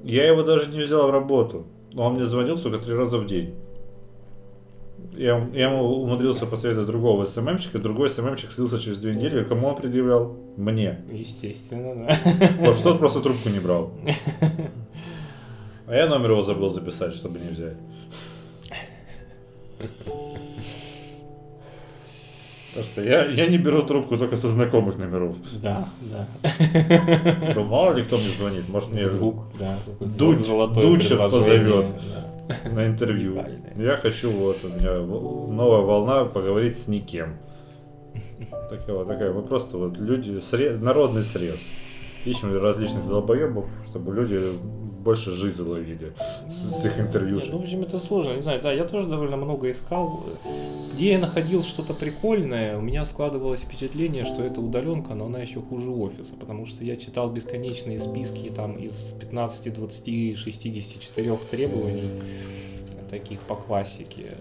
[0.04, 1.66] Я его даже не взял в работу.
[1.94, 3.56] Но он мне звонил, сука, три раза в день.
[5.18, 9.76] Я, я ему умудрился посоветовать другого СММщика, другой СММщик слился через две недели, кому он
[9.76, 10.36] предъявлял?
[10.58, 11.04] Мне.
[11.12, 12.20] Естественно, да.
[12.58, 13.92] Потому что тот просто трубку не брал.
[15.88, 17.78] А я номер его забыл записать, чтобы не взять.
[22.70, 25.38] Потому что я, я не беру трубку только со знакомых номеров.
[25.62, 26.28] Да, да.
[27.56, 29.78] Ну, мало ли кто мне звонит, может мне Вдруг, да.
[30.02, 31.86] Дудь- Дудь предложение, позовет.
[32.14, 32.70] да.
[32.72, 33.42] на интервью.
[33.78, 37.38] Я хочу, вот, у меня новая волна поговорить с никем.
[38.70, 41.60] Такая вот, такая, мы просто вот люди, сре- народный срез.
[42.26, 44.38] Ищем различных долбоебов, чтобы люди
[45.06, 46.14] больше жизни ловили
[46.50, 47.36] с, с их интервью.
[47.36, 50.26] Нет, ну, в общем, это сложно, не знаю, да, я тоже довольно много искал.
[50.96, 55.62] Где я находил что-то прикольное, у меня складывалось впечатление, что это удаленка, но она еще
[55.62, 62.10] хуже офиса, потому что я читал бесконечные списки там из 15, 20, 64 требований,
[63.12, 64.36] таких по классике.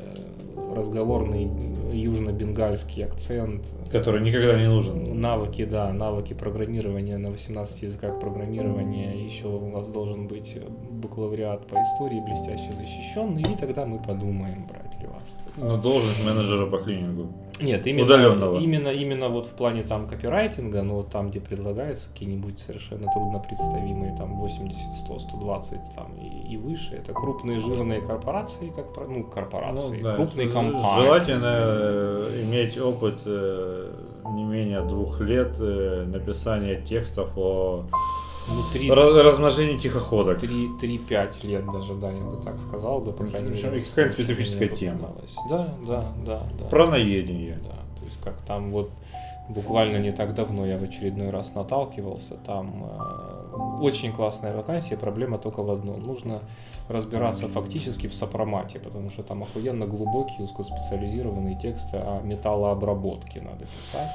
[0.74, 1.50] Разговорный
[1.92, 5.20] южно-бенгальский акцент, Который никогда не нужен.
[5.20, 9.24] Навыки, да, навыки программирования на 18 языках программирования.
[9.24, 10.58] Еще у вас должен быть
[10.90, 15.22] бакалавриат по истории блестяще защищенный, и тогда мы подумаем, брать ли вас.
[15.56, 17.28] На должность менеджера по клинингу.
[17.60, 18.58] Нет, именно, Удаленного.
[18.58, 24.16] именно, именно вот в плане там копирайтинга, но там, где предлагаются какие-нибудь совершенно трудно представимые,
[24.16, 29.22] там 80, 100, 120 там и, и выше, это крупные жирные корпорации, как про- ну
[29.24, 31.00] корпорации, Ну, да, крупные компании.
[31.04, 33.92] Желательно э, иметь опыт э,
[34.34, 37.84] не менее двух лет э, написания текстов о
[38.48, 40.38] Ну, три- ра- размножении тихоходок.
[40.38, 43.82] три- 3-5 лет даже, да, я бы так сказал бы, по крайней В общем, мере.
[43.82, 45.08] какая-то специфическая тема.
[45.48, 46.64] Да, да, да, да.
[46.66, 47.58] Праноедение.
[47.62, 48.90] Да, то есть как там вот
[49.48, 55.38] буквально не так давно я в очередной раз наталкивался, там э, очень классная вакансия, проблема
[55.38, 56.02] только в одном.
[56.02, 56.40] Нужно
[56.88, 64.10] разбираться фактически в сопромате, потому что там охуенно глубокие, узкоспециализированные тексты о металлообработке надо писать.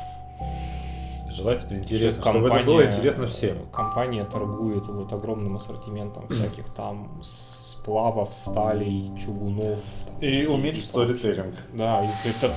[1.40, 3.58] Желательно интересно, чтобы это было интересно всем.
[3.72, 9.80] Компания торгует вот огромным ассортиментом всяких там сплавов, сталей, чугунов.
[10.20, 11.56] И уметь сторителлинг.
[11.74, 12.54] Да, это,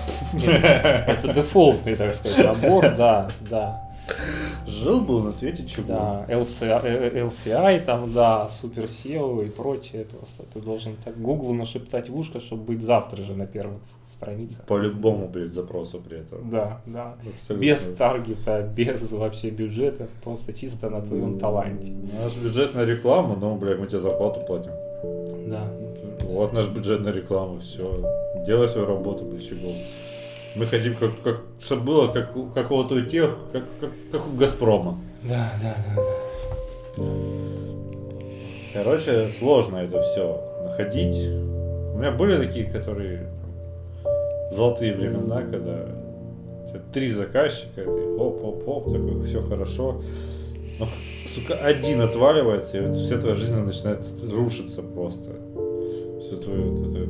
[1.07, 3.89] это дефолтный, так сказать, набор, да, да.
[4.67, 5.97] Жил был на свете чугун.
[5.97, 10.05] Да, LCI, э, LCI там, да, супер SEO и прочее.
[10.05, 13.81] Просто ты должен так Гуглу нашептать в ушко, чтобы быть завтра же на первых
[14.23, 14.65] страницах.
[14.67, 16.51] По-любому будет запросу при этом.
[16.51, 17.15] Да, да.
[17.27, 17.65] Абсолютно.
[17.65, 21.93] Без таргета, без вообще бюджета, просто чисто на твоем таланте.
[21.93, 24.73] Наш бюджет на рекламу, ну, бля, мы тебе зарплату платим.
[25.49, 25.69] Да.
[26.23, 28.01] Вот наш бюджет на рекламу, все.
[28.47, 29.73] Делай свою работу, без чего.
[30.55, 34.37] Мы хотим, как, как, чтобы было как у какого-то у тех, как, как, как у
[34.37, 34.99] Газпрома.
[35.23, 36.03] Да, да, да.
[36.99, 37.05] да.
[38.75, 41.17] Короче, сложно это все находить.
[41.95, 43.29] У меня были такие, которые
[44.55, 45.89] золотые времена, когда
[46.93, 50.03] три заказчика, ты хоп-хоп-хоп, такой, все хорошо.
[50.79, 50.89] Но,
[51.29, 55.31] сука, один отваливается, и вот вся твоя жизнь начинает рушиться просто.
[56.21, 57.09] Все твое вот это...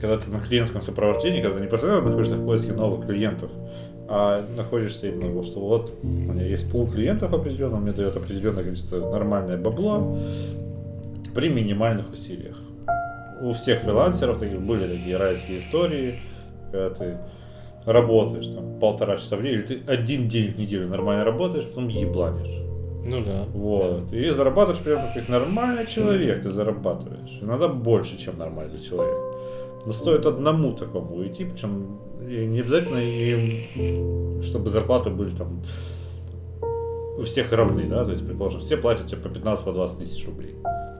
[0.00, 3.50] Когда ты на клиентском сопровождении, когда ты не постоянно находишься в поиске новых клиентов,
[4.08, 8.62] а находишься именно что вот у меня есть пул клиентов определенный, он мне дает определенное
[8.62, 10.18] количество нормальное бабло
[11.34, 12.56] при минимальных усилиях.
[13.40, 16.18] У всех фрилансеров таких были такие райские истории,
[16.72, 17.18] когда ты
[17.84, 21.88] работаешь там полтора часа в день, или ты один день в неделю нормально работаешь, потом
[21.88, 22.62] ебланишь.
[23.04, 23.44] Ну да.
[23.52, 24.12] Вот.
[24.12, 27.38] И зарабатываешь прям как нормальный человек, ты зарабатываешь.
[27.40, 29.16] Иногда больше, чем нормальный человек.
[29.84, 35.62] Но стоит одному такому уйти, причем не обязательно им, чтобы зарплаты были там
[37.18, 40.26] у всех равны, да, то есть, предположим, все платят тебе по 15-20 по 20 тысяч
[40.26, 40.56] рублей.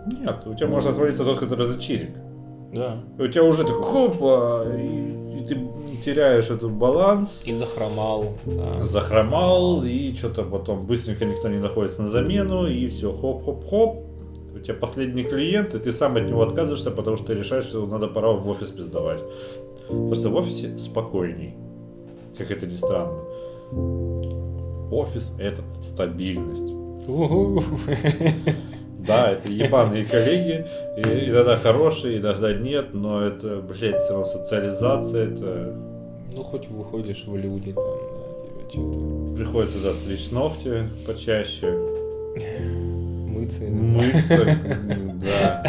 [0.07, 2.11] Нет, у тебя может отвалиться тот, который за чирик.
[2.73, 3.03] Да.
[3.19, 5.59] И у тебя уже такой хопа, и, и ты
[6.05, 8.35] теряешь этот баланс, И захромал.
[8.45, 8.85] Да.
[8.85, 14.05] захромал, и что-то потом быстренько никто не находится на замену, и все, хоп-хоп-хоп.
[14.55, 17.87] У тебя последний клиент, и ты сам от него отказываешься, потому что ты решаешь, что
[17.87, 19.21] надо пора в офис пиздовать.
[19.89, 21.55] Просто в офисе спокойней,
[22.37, 23.23] как это ни странно.
[24.91, 26.75] Офис– это стабильность.
[29.07, 30.67] Да, это ебаные коллеги,
[30.97, 35.75] и иногда хорошие, иногда нет, но это, блядь, все равно социализация, это
[36.37, 41.71] Ну, хоть выходишь в люди там, да, тебе что-то приходится, да, стричь ногти почаще,
[43.27, 43.63] мыться.
[43.65, 45.63] мыться, м, да,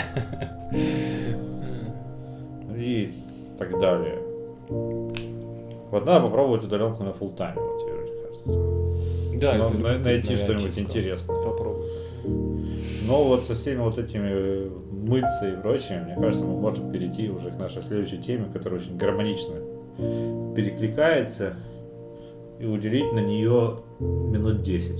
[2.75, 3.09] и
[3.57, 4.19] так далее.
[5.89, 8.51] Вот надо попробовать удаленку на full тайм, вроде кажется.
[9.35, 11.35] Да, Но это найти что-нибудь интересное.
[11.43, 11.85] Попробуй.
[13.07, 17.29] Но вот со всеми вот этими э, мыться и прочим, мне кажется, мы можем перейти
[17.29, 19.55] уже к нашей следующей теме, которая очень гармонично
[20.55, 21.55] перекликается,
[22.59, 24.99] и уделить на нее минут 10.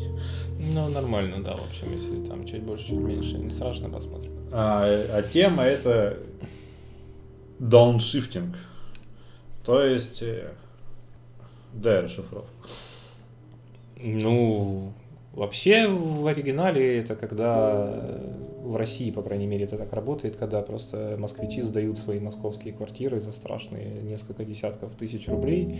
[0.73, 4.31] Ну, нормально, да, в общем, если там чуть больше, чуть меньше, не страшно, посмотрим.
[4.51, 6.17] А, а тема это
[7.59, 8.55] дауншифтинг.
[9.65, 10.51] То есть, э,
[11.73, 12.49] дай расшифровку.
[13.97, 14.93] Ну,
[15.37, 20.61] вообще в оригинале это когда э, в России, по крайней мере, это так работает, когда
[20.61, 25.79] просто москвичи сдают свои московские квартиры за страшные несколько десятков тысяч рублей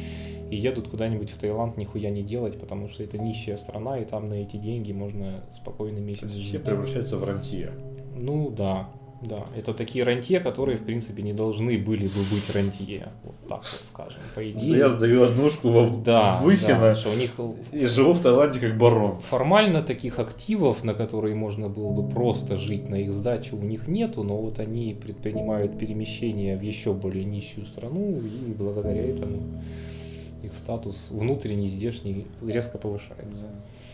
[0.50, 4.30] и едут куда-нибудь в Таиланд нихуя не делать, потому что это нищая страна, и там
[4.30, 6.63] на эти деньги можно спокойно месяц Все жить.
[6.63, 7.72] превращаются в рантье.
[8.15, 8.89] Ну да,
[9.21, 9.45] да.
[9.56, 13.10] Это такие рантье, которые, в принципе, не должны были бы быть рантье.
[13.23, 14.19] Вот так вот скажем.
[14.36, 14.77] По Что идее.
[14.77, 17.32] я сдаю однушку во Да, Выхино да, что у них
[17.71, 19.19] и живу в Таиланде как барон.
[19.19, 23.88] формально таких активов, на которые можно было бы просто жить на их сдачу, у них
[23.88, 29.39] нету, но вот они предпринимают перемещение в еще более нищую страну, и благодаря этому
[30.43, 33.47] их статус внутренний, здешний резко повышается.
[33.47, 33.87] Выхин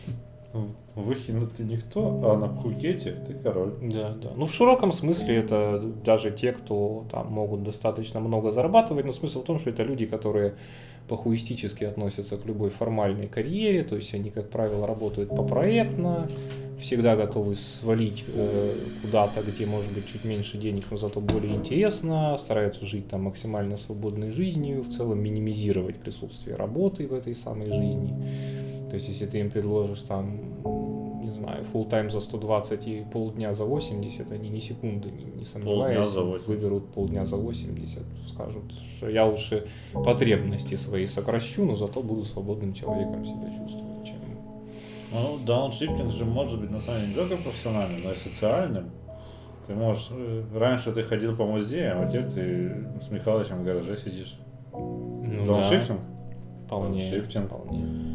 [1.56, 3.74] ты никто, а на Пхукете ты король.
[3.82, 4.30] Да, да.
[4.36, 9.42] Ну, в широком смысле это даже те, кто там могут достаточно много зарабатывать, но смысл
[9.42, 10.54] в том, что это люди, которые
[11.08, 16.30] похуистически относятся к любой формальной карьере, то есть они, как правило, работают попроектно,
[16.80, 22.38] всегда готовы свалить э, куда-то, где может быть чуть меньше денег, но зато более интересно,
[22.38, 28.14] стараются жить там максимально свободной жизнью, в целом минимизировать присутствие работы в этой самой жизни.
[28.94, 30.38] То есть, если ты им предложишь там,
[31.20, 35.46] не знаю, full тайм за 120 и полдня за 80, они ни секунды не, не
[35.46, 42.24] сомневаясь выберут полдня за 80, скажут, что я лучше потребности свои сокращу, но зато буду
[42.24, 44.18] свободным человеком себя чувствовать, чем
[45.12, 48.92] ну, дауншифтинг же может быть на самом деле не только профессиональным, но и социальным.
[49.66, 50.10] Ты можешь...
[50.12, 54.38] Э, раньше ты ходил по музеям, а теперь ты с Михалычем в гараже сидишь.
[54.72, 56.00] Ну, дауншифтинг?
[56.00, 56.66] Да.
[56.68, 57.00] Вполне.
[57.00, 57.48] Дауншифтинг.
[57.48, 58.13] Вполне.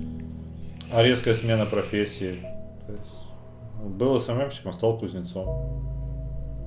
[0.93, 2.39] А резкая смена профессии.
[2.87, 3.13] То есть,
[3.83, 5.89] был СММщиком, стал кузнецом.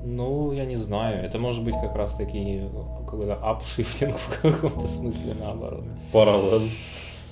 [0.03, 1.23] Ну, я не знаю.
[1.23, 2.61] Это может быть как раз таки
[3.05, 5.83] какой-то апшифтинг в каком-то смысле наоборот.
[6.11, 6.71] Параллель.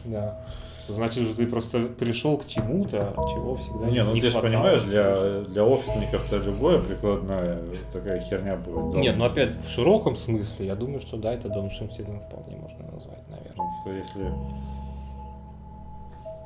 [0.05, 0.43] Да.
[0.87, 4.39] Значит, что ты просто пришел к чему-то, чего всегда не Не, ну не ты же
[4.39, 7.61] понимаешь, для, для офисников-то любое прикладная
[7.93, 8.95] такая херня будет.
[8.95, 13.21] Нет, ну опять в широком смысле, я думаю, что да, это дауншифтингом вполне можно назвать,
[13.29, 13.53] наверное.
[13.55, 14.33] Ну, что если,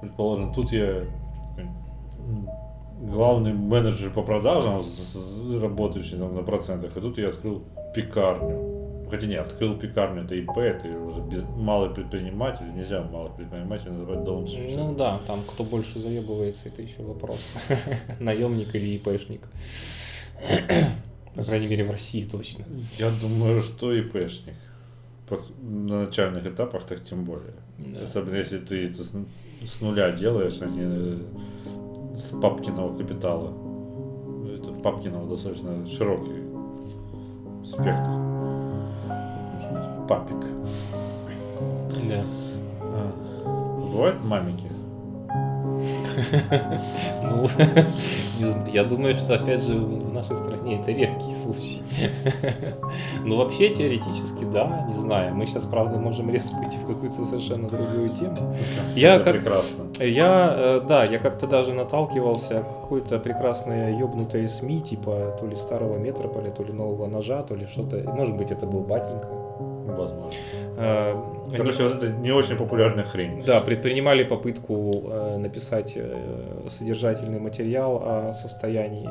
[0.03, 1.03] предположим, тут я
[3.01, 4.83] главный менеджер по продажам,
[5.61, 7.63] работающий там, на процентах, и тут я открыл
[7.95, 8.73] пекарню
[9.09, 14.23] Хотя нет, открыл пекарню, это ИП, это уже без, малый предприниматель, нельзя малых предпринимателей называть
[14.23, 14.87] дауншифтом.
[14.87, 17.39] Ну да, там кто больше заебывается, это еще вопрос.
[18.19, 19.41] Наемник или ИПшник.
[21.35, 22.65] По крайней мере, в России точно.
[22.97, 24.55] Я думаю, что ИПшник.
[25.61, 27.53] На начальных этапах так тем более.
[27.77, 28.03] Да.
[28.03, 31.19] Особенно если ты это с, нуля делаешь, а не
[32.17, 33.53] с папкиного капитала.
[34.55, 36.43] Это папкиного достаточно широкий
[37.65, 38.33] спектр
[40.07, 40.37] папик.
[42.07, 42.25] Да.
[42.81, 43.89] А.
[43.91, 44.67] Бывают мамики?
[47.23, 47.49] Ну,
[48.73, 51.81] я думаю, что опять же в нашей стране это редкий случай.
[53.25, 55.33] Ну, вообще теоретически, да, не знаю.
[55.35, 58.35] Мы сейчас, правда, можем резко уйти в какую-то совершенно другую тему.
[58.95, 59.85] Я как, прекрасно.
[59.99, 65.97] Я, э, да, я как-то даже наталкивался какой-то прекрасной ёбнутой СМИ, типа то ли старого
[65.97, 67.97] метрополя, то ли нового ножа, то ли что-то.
[68.11, 69.27] Может быть, это был батенька.
[69.85, 70.31] Возможно.
[70.77, 71.15] Э,
[71.55, 73.43] Короче, вот это не очень популярная хрень.
[73.45, 75.97] Да, предпринимали попытку э, написать
[76.67, 79.07] содержательный материал о состоянии,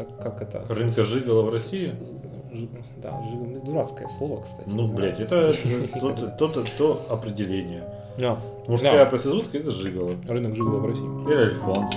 [0.00, 0.74] как, как это?
[0.74, 1.90] Рынка жигала в России?
[2.96, 3.20] Да,
[3.64, 4.68] дурацкое слово, кстати.
[4.68, 5.52] Ну, блядь, это
[6.38, 7.84] то, определение.
[8.18, 8.38] Да.
[8.66, 10.12] Мужская проститутка это жигала.
[10.28, 11.32] Рынок жигала в России.
[11.32, 11.96] Или альфонс.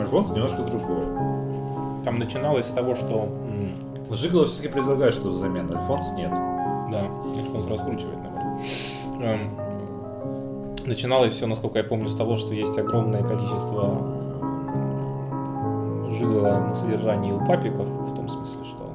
[0.00, 2.02] Альфонс немножко другое.
[2.04, 3.28] Там начиналось с того, что...
[4.10, 6.30] Жигало все-таки предлагает что-то взамен, Альфонс нет.
[6.30, 7.08] Да,
[7.54, 8.60] он раскручивает, наоборот.
[9.20, 9.50] Эм,
[10.84, 14.23] начиналось все, насколько я помню, с того, что есть огромное количество
[16.14, 18.90] жила на содержании у папиков, в том смысле, что,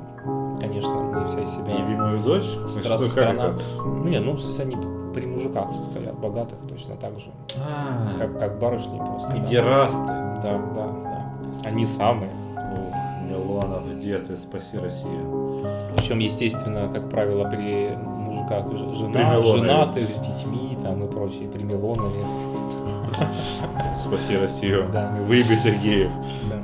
[0.60, 1.78] конечно, мы вся из себя...
[1.78, 2.46] Любимую дочь?
[2.46, 3.54] Стра- страна...
[3.78, 4.78] Ну, нет, ну, в смысле, они
[5.14, 7.28] при мужиках состоят, богатых точно так же.
[7.58, 8.18] А.
[8.20, 9.34] Как, как барышни просто.
[9.34, 9.98] Педерасты.
[9.98, 11.70] Да, да, да.
[11.70, 12.32] Они самые.
[13.30, 14.38] Милана, где ты?
[14.38, 15.64] Спаси Россию.
[15.96, 22.24] Причем, естественно, как правило, при мужиках жена, женатых с детьми там и прочие, при Милонове.
[24.00, 24.90] Спаси Россию.
[24.94, 25.16] Да.
[25.28, 26.10] Выеби Сергеев.
[26.50, 26.56] Да.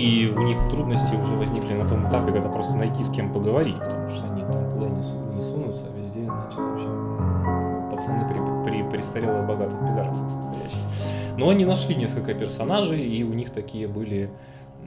[0.00, 3.78] И у них трудности уже возникли на том этапе, когда просто найти с кем поговорить,
[3.78, 5.02] потому что они там куда не,
[5.42, 10.80] сунутся, а везде, значит, в общем, пацаны при, при престарелых богатых пидорасах состоящие.
[11.36, 14.30] Но они нашли несколько персонажей, и у них такие были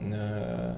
[0.00, 0.74] э,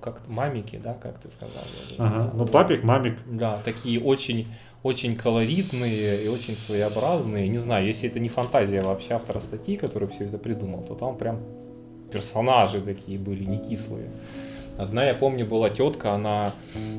[0.00, 1.62] как мамики, да, как ты сказал.
[1.98, 2.16] Ага.
[2.16, 3.18] Да, ну, папик, мамик.
[3.26, 4.48] Да, такие очень,
[4.82, 7.48] очень колоритные и очень своеобразные.
[7.48, 11.16] Не знаю, если это не фантазия вообще автора статьи, который все это придумал, то там
[11.16, 11.40] прям
[12.10, 14.08] персонажи такие были, не кислые.
[14.80, 16.52] Одна, я помню, была тетка, она...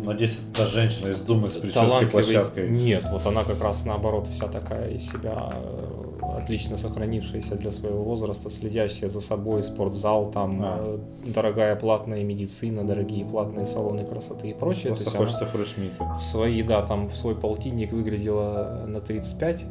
[0.04, 2.70] Надеюсь, это женщина из Думы с прической площадкой.
[2.70, 8.04] Нет, вот она как раз наоборот вся такая из себя э, отлично сохранившаяся для своего
[8.04, 10.78] возраста, следящая за собой, спортзал, там а.
[11.26, 14.90] Э, дорогая платная медицина, дорогие платные салоны красоты и прочее.
[14.90, 16.18] Просто То есть хочется фрешмика.
[16.20, 19.66] В свои, да, там в свой полтинник выглядела на 35,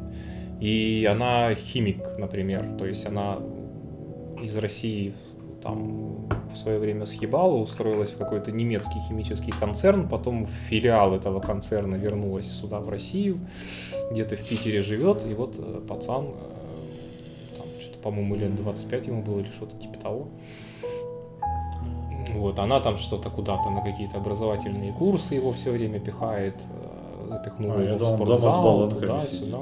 [0.61, 3.38] и она химик, например, то есть она
[4.42, 5.14] из России
[5.62, 11.96] там в свое время съебала, устроилась в какой-то немецкий химический концерн, потом филиал этого концерна
[11.96, 13.38] вернулась сюда, в Россию,
[14.11, 16.61] где-то в Питере живет, и вот э, пацан э,
[18.03, 20.29] по-моему, лет 25 ему было или что-то типа того.
[22.35, 27.75] Вот, она там что-то куда-то на какие-то образовательные курсы его все время пихает, э, запихнула
[27.77, 29.40] А, его в спортзал, баллонками туда, сидит.
[29.40, 29.59] сюда.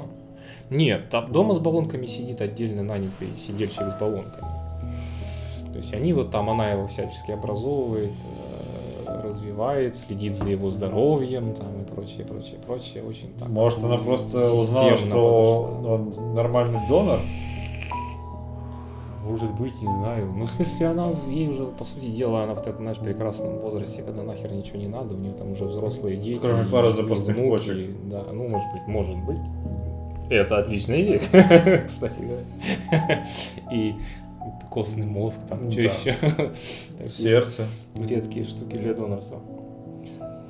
[0.69, 4.58] Нет, там дома с баллонками сидит отдельно нанятый сидельщик с баллонками.
[5.79, 8.11] То есть они вот там, она его всячески образовывает,
[9.05, 13.01] э, развивает, следит за его здоровьем там и прочее, прочее, прочее.
[13.01, 13.47] Очень так.
[13.47, 15.93] Может, она просто узнала, что подошла.
[16.25, 17.19] он нормальный донор?
[19.23, 20.33] Может быть, не знаю.
[20.35, 24.01] Ну, в смысле, она, ей уже, по сути дела, она в таком, знаешь, прекрасном возрасте,
[24.01, 26.39] когда нахер ничего не надо, у нее там уже взрослые дети.
[26.41, 27.89] Кроме и- пары и запасных внуки, почек.
[28.09, 29.39] Да, ну, может быть, может быть.
[30.29, 31.19] Это отличная идея,
[31.87, 33.25] кстати говоря.
[33.71, 33.95] И
[34.79, 35.87] костный мозг, там, Ну что да.
[35.89, 36.15] еще.
[37.07, 37.65] Сердце.
[37.95, 39.39] Редкие штуки для донорства.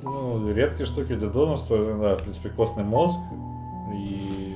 [0.02, 3.18] Ну, редкие штуки для донорства, да, в принципе, костный мозг
[3.94, 4.54] и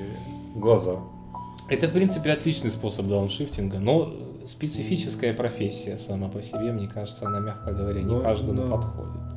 [0.56, 0.96] глаза.
[1.68, 4.12] Это, в принципе, отличный способ дауншифтинга, но
[4.46, 8.76] специфическая профессия сама по себе, мне кажется, она, мягко говоря, не Ну, каждому да.
[8.76, 9.33] подходит.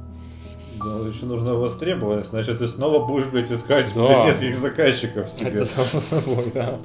[0.84, 4.26] Да, еще нужна востребованность, значит, ты снова будешь, блядь, искать Да.
[4.28, 5.50] нескольких заказчиков себе.
[5.52, 6.80] Это само собой, да.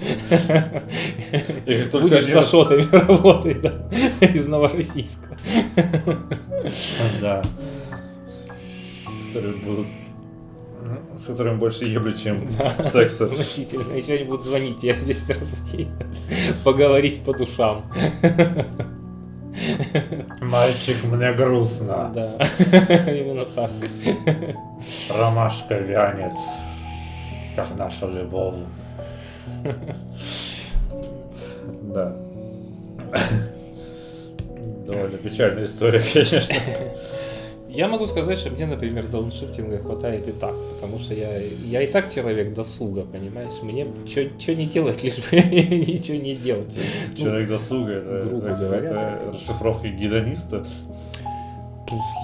[1.67, 3.73] И как только Будешь один- с Ашотами работать, да,
[4.27, 5.37] из Новороссийска.
[7.21, 7.43] Да.
[9.29, 9.87] Которые будут...
[11.19, 12.41] С которыми больше ебли, чем
[12.93, 13.27] секса.
[13.29, 13.93] Значительно.
[13.95, 15.89] Еще они будут звонить тебе 10 раз в день.
[16.65, 17.85] Поговорить по душам.
[20.41, 22.11] Мальчик, мне грустно.
[22.15, 22.37] Да,
[23.13, 23.71] именно так.
[25.11, 26.33] Ромашка вянет,
[27.57, 28.57] как наша любовь.
[31.95, 32.17] Да.
[34.87, 36.57] Довольно печальная история, конечно.
[37.75, 41.87] Я могу сказать, что мне, например, дауншифтинга хватает и так, потому что я, я и
[41.87, 43.63] так человек досуга, понимаешь?
[43.63, 46.69] Мне что не делать, лишь бы ничего не делать.
[47.11, 49.33] Ну, Человек досуга, это, грубо это говоря, да.
[49.33, 50.67] расшифровка гедониста.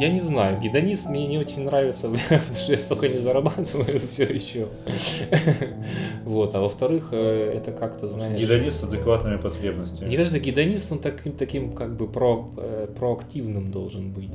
[0.00, 4.24] Я не знаю, гедонист мне не очень нравится, потому что я столько не зарабатываю все
[4.24, 4.68] еще.
[6.24, 8.38] Вот, а во-вторых, э, это как-то, знаешь...
[8.38, 10.08] Гедонист с адекватными потребностями.
[10.08, 14.34] Мне кажется, гедонист, он таким, таким как бы про, э, проактивным должен быть.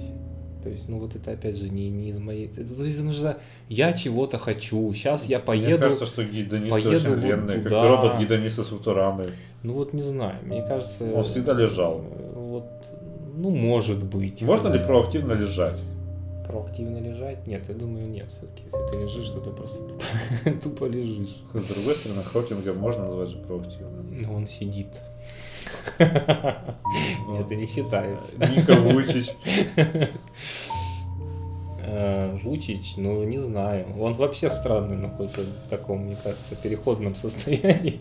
[0.64, 2.48] То есть, ну вот это опять же не, не из моей...
[2.48, 3.38] Это, то есть нужно,
[3.68, 5.80] я чего-то хочу, сейчас я Мне поеду...
[5.80, 7.88] кажется, что гедонисты поеду очень вот ленные, как туда.
[7.90, 9.26] робот-гедонисты с Футурамы.
[9.62, 11.04] Ну вот не знаю, мне кажется...
[11.14, 12.02] Он всегда лежал.
[12.34, 12.64] Вот,
[13.36, 14.42] ну может быть.
[14.42, 15.78] Можно ли проактивно лежать?
[16.48, 17.46] Проактивно лежать?
[17.46, 18.28] Нет, я думаю, нет.
[18.30, 21.42] Все-таки, если ты лежишь, то ты просто тупо, тупо лежишь.
[21.54, 24.18] С другой стороны, Хокинга можно назвать же проактивным.
[24.22, 24.88] Но он сидит.
[25.98, 28.38] Это не считается.
[28.38, 29.32] Ника Вучич.
[31.86, 33.86] Э, Вучич, ну не знаю.
[34.00, 38.00] Он вообще в странном находится в таком, мне кажется, переходном состоянии.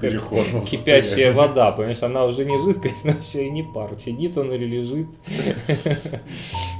[0.00, 3.90] Переходном Кипящая вода, понимаешь, она уже не жидкость, но еще и не пар.
[4.04, 5.06] Сидит он или лежит.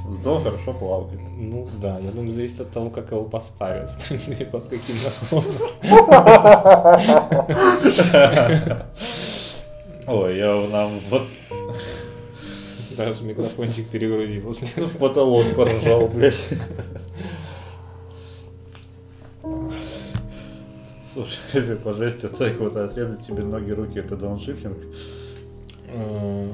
[0.09, 1.19] Зато хорошо плавает.
[1.37, 4.95] Ну да, я думаю, зависит от того, как его поставят, в принципе, под каким
[5.31, 5.55] наклоном.
[10.07, 11.23] Ой, я нам вот
[13.05, 14.65] Даже микрофончик перегрузился.
[14.75, 16.45] в потолок поржал, блядь.
[21.13, 24.77] Слушай, если по жести так вот отрезать себе ноги, руки, это дауншифтинг.
[25.87, 26.47] Э,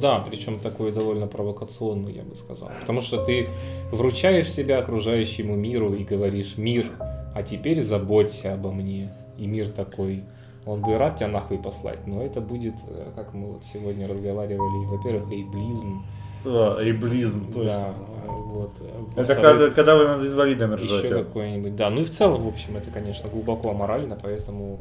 [0.00, 2.70] Да, причем такой довольно провокационный, я бы сказал.
[2.80, 3.48] Потому что ты
[3.92, 6.86] вручаешь себя окружающему миру и говоришь, мир,
[7.34, 9.12] а теперь заботься обо мне.
[9.36, 10.24] И мир такой,
[10.68, 14.86] он бы рад тебя нахуй послать, но это будет, э, как мы вот сегодня разговаривали,
[14.86, 16.04] во-первых, эйблизм.
[16.44, 17.64] Да, эйблизм, точно.
[17.64, 17.94] Да,
[18.24, 18.72] э, вот.
[19.16, 21.14] Это когда, когда вы над инвалидами еще ржете.
[21.14, 21.74] какой-нибудь.
[21.76, 24.78] Да, ну и в целом, в общем, это, конечно, глубоко аморально, поэтому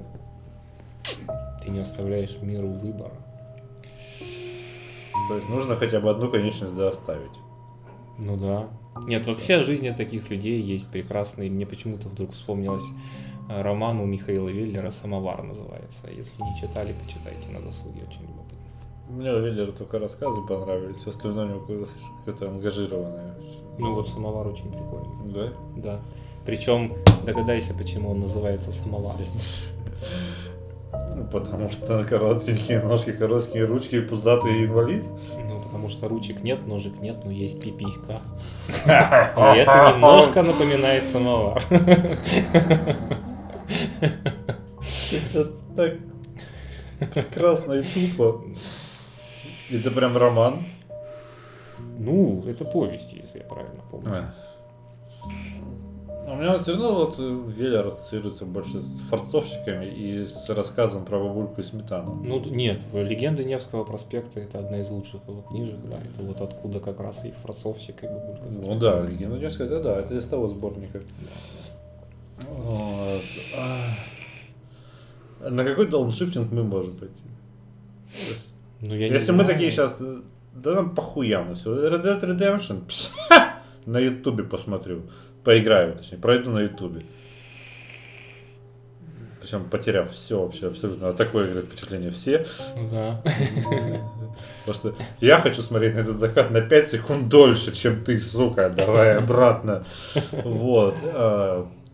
[1.64, 3.14] ты не оставляешь миру выбора.
[5.30, 7.40] То есть нужно хотя бы одну конечность да оставить.
[8.20, 8.68] Ну да.
[9.06, 11.50] Нет, вообще жизни таких людей есть прекрасные.
[11.50, 12.86] Мне почему-то вдруг вспомнилось
[13.50, 16.08] роман у Михаила Веллера «Самовар» называется.
[16.10, 18.58] Если не читали, почитайте на досуге, очень любопытно.
[19.10, 21.90] Мне у Веллера только рассказы понравились, остальное у него какое-то
[22.20, 23.36] какое-то ангажированное.
[23.80, 25.34] Ну вот «Самовар» очень прикольный.
[25.34, 25.54] Да?
[25.76, 26.00] Да.
[26.46, 26.94] Причем
[27.26, 29.16] догадайся, почему он называется «Самовар».
[31.16, 35.04] Ну, потому что коротенькие ножки, короткие ручки и пузатый инвалид.
[35.36, 38.22] Ну, потому что ручек нет, ножек нет, но есть пиписька.
[38.86, 41.62] И это немножко напоминает самовар.
[44.02, 45.94] Это так
[47.14, 48.44] прекрасно и тупо.
[49.72, 50.64] Это прям роман.
[52.00, 54.32] Ну, это повесть, если я правильно помню.
[56.28, 61.20] У меня все равно вот э, Веля ассоциируется больше с форцовщиками и с рассказом про
[61.20, 62.16] бабульку и сметану.
[62.22, 66.82] Ну, нет, «Легенды Невского проспекта»— это одна из лучших его книжек, да, это вот откуда
[66.82, 68.44] как раз и форцовщик, и бабулька.
[68.50, 71.02] Ну да, «Легенда Невского», это да, это из того сборника.
[72.42, 73.24] Вот.
[73.56, 77.14] А На какой дауншифтинг мы можем пойти?
[78.82, 79.54] Ну, я Если мы знаю.
[79.54, 79.98] такие сейчас,
[80.54, 81.90] да нам похуям все.
[81.90, 83.10] Red Dead Redemption, пш,
[83.86, 85.04] на ютубе посмотрю.
[85.44, 87.06] Поиграю, точнее, пройду на ютубе.
[89.42, 91.10] Причем потеряв все вообще абсолютно.
[91.10, 92.46] А такое говорит впечатление все.
[92.76, 93.22] Ну Да.
[94.66, 98.70] Потому что я хочу смотреть на этот закат на 5 секунд дольше, чем ты, сука.
[98.70, 99.86] Давай обратно.
[100.44, 100.96] Вот.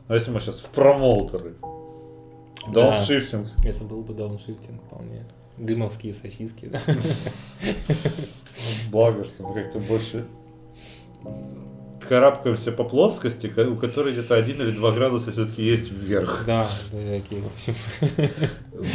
[0.07, 1.55] А если мы сейчас в промоутеры.
[2.73, 2.91] Да.
[2.91, 3.47] Дауншифтинг.
[3.65, 5.25] Это был бы дауншифтинг вполне.
[5.57, 6.81] Дымовские сосиски, да.
[8.91, 10.25] Благо, что мы как-то больше
[12.07, 16.43] карабкаемся по плоскости, ко- у которой где-то один или два градуса все-таки есть вверх.
[16.45, 18.29] Да, да, такие, в общем.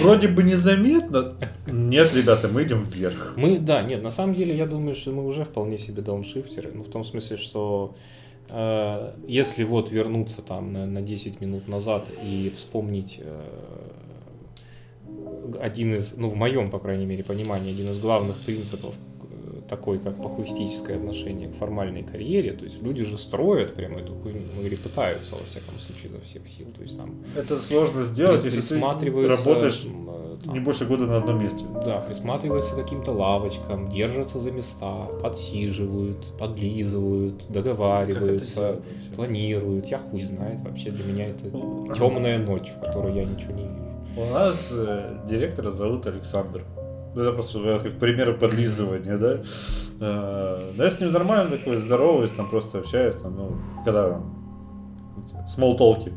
[0.03, 1.35] Вроде бы незаметно.
[1.67, 3.33] Нет, ребята, мы идем вверх.
[3.37, 6.71] Мы, да, нет, на самом деле я думаю, что мы уже вполне себе дауншифтеры.
[6.75, 7.95] Ну, в том смысле, что
[9.27, 13.45] если вот вернуться там на, на 10 минут назад и вспомнить э,
[15.61, 18.95] один из, ну, в моем, по крайней мере, понимании, один из главных принципов
[19.69, 24.41] такой, как похуистическое отношение к формальной карьере, то есть люди же строят прямо эту хуйню,
[24.57, 28.45] ну, или пытаются, во всяком случае, изо всех сил, то есть там Это сложно сделать,
[28.45, 28.81] если ты
[29.29, 29.87] работаешь
[30.45, 31.65] там, не больше года на одном месте.
[31.85, 38.81] да, присматриваются к каким-то лавочкам, держатся за места, подсиживают, подлизывают, договариваются,
[39.17, 39.87] планируют.
[39.87, 41.51] Я хуй знает, вообще для меня это
[41.97, 43.89] темная ночь, в которой я ничего не вижу.
[44.17, 46.65] У нас э, директора зовут Александр.
[47.15, 49.41] Ну, Это просто э, как пример подлизывания, да?
[50.01, 55.47] Э, да я с ним нормально такой, здороваюсь, там просто общаюсь, там, ну, когда там,
[55.47, 56.13] смолтолки,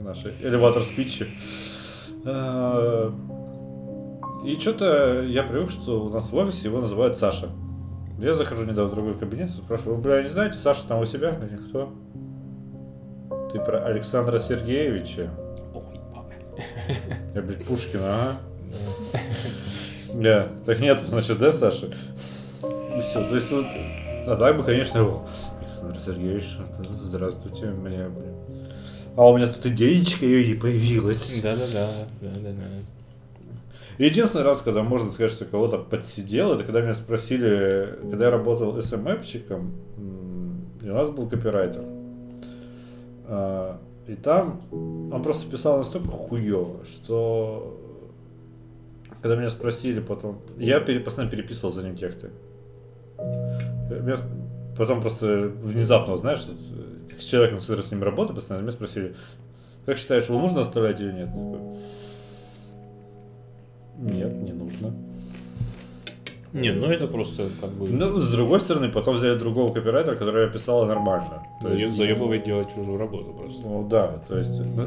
[0.00, 1.26] наши элеватор спичи.
[4.44, 7.48] И что-то я привык, что у нас в офисе его называют Саша.
[8.18, 11.36] Я захожу недавно в другой кабинет, спрашиваю, вы, бля, не знаете, Саша там у себя?
[11.40, 11.92] Они, кто?
[13.52, 15.30] Ты про Александра Сергеевича?
[15.74, 16.00] Ой.
[17.34, 18.32] Я, блядь, Пушкина, ага.
[20.14, 21.86] Да, так нет, значит, да, Саша?
[21.86, 23.66] И все, то есть вот,
[24.26, 25.28] а так бы, конечно, его,
[25.60, 26.44] Александр Сергеевич,
[27.04, 28.06] здравствуйте, мне.
[29.16, 31.40] А у меня тут идеечка и появилась.
[31.42, 31.88] Да-да-да,
[32.20, 32.64] да-да-да.
[33.98, 38.80] Единственный раз, когда можно сказать, что кого-то подсидел, это когда меня спросили, когда я работал
[38.80, 41.82] СММщиком, м, и у нас был копирайтер.
[43.26, 47.78] А, И там он просто писал настолько хуево, что
[49.22, 52.30] когда меня спросили потом, я постоянно переписывал за ним тексты.
[53.18, 54.16] Меня
[54.76, 59.14] потом просто внезапно, знаешь, э, с человеком, с которым с ним работаю, постоянно меня спросили,
[59.86, 61.28] как считаешь, его нужно оставлять или нет?
[63.98, 64.92] Я Нет, не нужно.
[66.52, 70.50] Не, ну это просто как бы Ну, с другой стороны, потом взяли другого копирайтера, который
[70.50, 71.42] писала нормально.
[71.60, 73.60] То есть, заебывать делать чужую работу просто.
[73.62, 74.58] Ну да, то есть.
[74.58, 74.84] ну,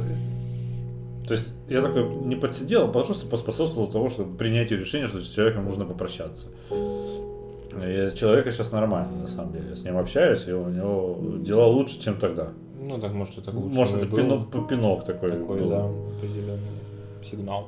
[1.31, 5.29] то есть я такой не подсидел, а просто поспособствовал того, чтобы принятию решения, что с
[5.29, 6.47] человеком нужно попрощаться.
[6.69, 9.69] И человека сейчас нормально, на самом деле.
[9.69, 12.49] Я с ним общаюсь, и у него дела лучше, чем тогда.
[12.85, 13.73] Ну так может это лучше.
[13.73, 15.31] Может, это пинок, пинок такой.
[15.31, 15.69] такой, был.
[15.69, 16.59] да, определенный
[17.23, 17.67] сигнал.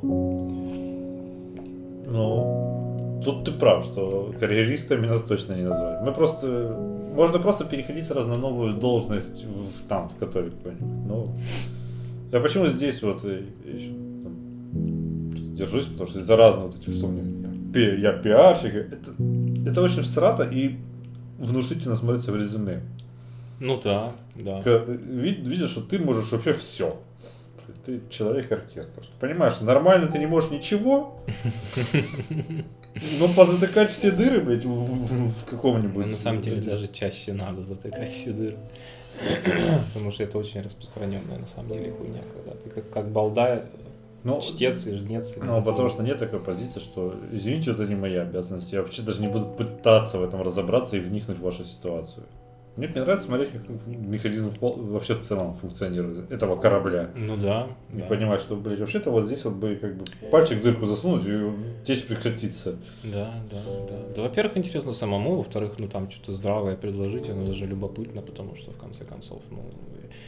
[2.06, 6.04] Ну, тут ты прав, что карьеристами нас точно не назвали.
[6.04, 6.78] Мы просто...
[7.16, 11.08] Можно просто переходить сразу на новую должность в, там, в Котове какой-нибудь.
[11.08, 11.34] Ну,
[12.34, 13.90] я почему здесь вот э, еще
[14.24, 17.50] там, держусь, потому что из-за разных вот этих, что у меня...
[17.74, 18.74] пи- Я пиарщик.
[18.76, 20.76] Это, это очень всрато и
[21.40, 22.82] внушительно смотрится в резюме.
[23.60, 24.62] Ну да, да.
[24.62, 27.00] Когда ты видишь, что ты можешь вообще все.
[27.86, 29.04] Ты человек-оркестр.
[29.20, 31.20] Понимаешь, нормально ты не можешь ничего,
[33.20, 36.06] но позатыкать все дыры, блядь, в, в- в каком-нибудь...
[36.06, 38.58] Ну, на самом деле даже чаще надо затыкать все дыры.
[39.94, 43.66] Потому что это очень распространенная на самом деле хуйня, когда ты как, как балда,
[44.24, 45.36] Ну, чтец и жнец.
[45.36, 48.72] и ну, потому что нет такой позиции, что, извините, это не моя обязанность.
[48.72, 52.26] Я вообще даже не буду пытаться в этом разобраться и вникнуть в вашу ситуацию.
[52.76, 57.12] Мне нравится смотреть, как механизм вообще в целом функционирует этого корабля.
[57.16, 57.68] Ну да.
[57.90, 58.08] Не да.
[58.08, 61.84] понимать, что, блядь, вообще-то вот здесь вот бы как бы пальчик в дырку засунуть и
[61.84, 62.80] течь прекратится.
[63.04, 64.16] Да, да, да.
[64.16, 68.72] Да, во-первых, интересно самому, во-вторых, ну там что-то здравое предложить, оно даже любопытно, потому что
[68.72, 69.70] в конце концов, ну,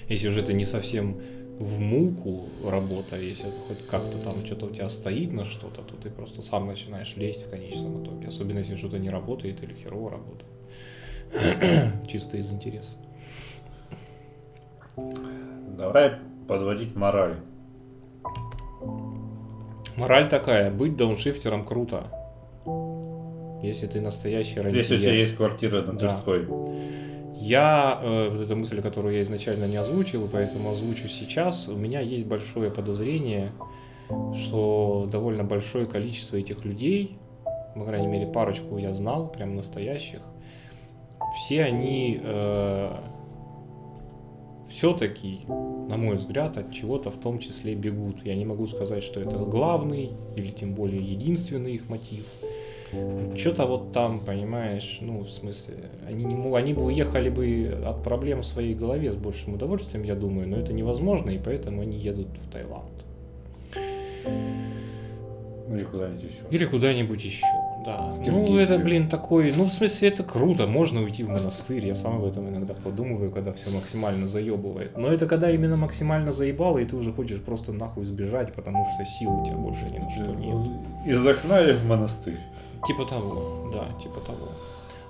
[0.08, 1.20] если уже это не совсем
[1.58, 6.12] в муку работа, если хоть как-то там что-то у тебя стоит на что-то, то ты
[6.12, 8.28] просто сам начинаешь лезть в конечном итоге.
[8.28, 10.55] Особенно если что-то не работает или херово работает.
[12.08, 12.96] Чисто из интереса.
[15.78, 16.14] Давай
[16.48, 17.36] подводить мораль.
[19.98, 22.08] Мораль такая, быть дауншифтером круто.
[23.64, 24.82] Если ты настоящий рантье.
[24.82, 26.00] Если у тебя есть квартира на Да.
[26.00, 26.48] Тверской.
[27.38, 32.00] Я, э, вот эта мысль, которую я изначально не озвучил, поэтому озвучу сейчас, у меня
[32.00, 33.52] есть большое подозрение,
[34.34, 37.18] что довольно большое количество этих людей,
[37.76, 40.22] по крайней мере парочку я знал, прям настоящих,
[41.36, 42.22] все они
[44.70, 48.26] все-таки, на мой взгляд, от чего-то в том числе бегут.
[48.26, 52.26] Я не могу сказать, что это главный или тем более единственный их мотив.
[53.36, 55.76] Что-то вот там, понимаешь, ну, в смысле,
[56.08, 60.16] они, не, они бы уехали бы от проблем в своей голове с большим удовольствием, я
[60.16, 63.06] думаю, но это невозможно, и поэтому они едут в Таиланд.
[65.68, 66.42] Ну или куда-нибудь еще.
[66.52, 67.46] Или куда-нибудь еще,
[67.86, 68.14] да.
[68.26, 72.18] Ну, это, блин, такой, ну, в смысле, это круто, можно уйти в монастырь, я сам
[72.18, 74.98] об этом иногда подумываю, когда все максимально заебывает.
[74.98, 79.06] Но это когда именно максимально заебало, и ты уже хочешь просто нахуй сбежать, потому что
[79.06, 80.58] сил у тебя больше ни на что нет.
[81.06, 82.40] Из окна и в монастырь.
[82.88, 84.50] Типа того, да, типа того.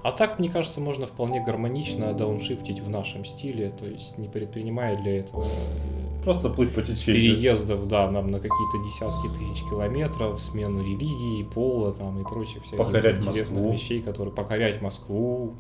[0.06, 4.96] А так, мне кажется, можно вполне гармонично дауншифтить в нашем стиле, то есть не предпринимая
[4.98, 7.06] для этого э, Просто плыть по течению.
[7.36, 12.78] переездов, да, нам на какие-то десятки тысяч километров, смену религии, пола там и прочих всяких
[12.78, 13.74] Покорять интересных Москву.
[13.74, 15.56] вещей, которые покорять Москву.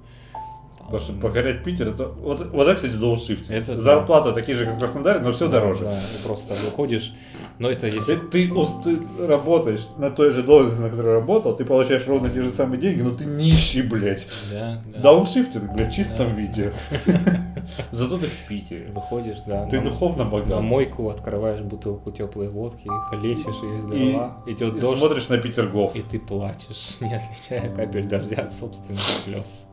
[0.86, 3.50] Потому что покорять Питер, это вот, вот это, кстати, дауншифтинг.
[3.50, 3.82] Это да.
[3.82, 5.86] Зарплата такие же, как в Краснодаре, но все да, дороже.
[5.86, 7.12] Да, ты просто выходишь,
[7.58, 8.48] но это Если ты,
[8.84, 12.80] ты работаешь на той же должности, на которой работал, ты получаешь ровно те же самые
[12.80, 14.28] деньги, но ты нищий, блядь.
[14.52, 15.00] Да, да.
[15.00, 16.36] Дауншифтинг, блядь, в чистом Да.
[16.36, 16.72] виде.
[17.92, 18.92] Зато ты в Питере.
[18.94, 20.62] Выходишь, да, Ты на- духовно на богат.
[20.62, 25.38] мойку, открываешь бутылку теплой водки, хлещешь ее из И- горла, идет И дождь, смотришь на
[25.40, 25.96] Петергоф.
[25.96, 29.66] и ты плачешь, не отличая капель дождя от собственных слез.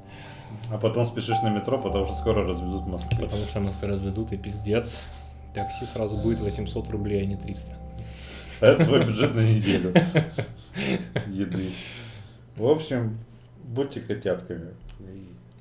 [0.70, 3.16] А потом спешишь на метро, потому что скоро разведут мосты.
[3.18, 5.00] Потому что нас разведут и пиздец.
[5.54, 7.74] Такси сразу будет 800 рублей, а не 300.
[8.60, 9.92] Это твой бюджет на неделю.
[11.26, 11.68] Еды.
[12.56, 13.18] В общем,
[13.64, 14.70] будьте котятками.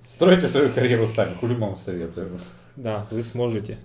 [0.08, 2.40] Стройте свою карьеру сами, хули вам советую.
[2.76, 3.78] Да, вы сможете,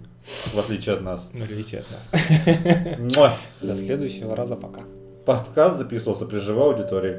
[0.54, 1.28] В отличие от нас.
[1.32, 3.36] в отличие от нас.
[3.62, 4.82] До следующего раза, пока.
[5.24, 7.18] Подкаст записывался при живой аудитории.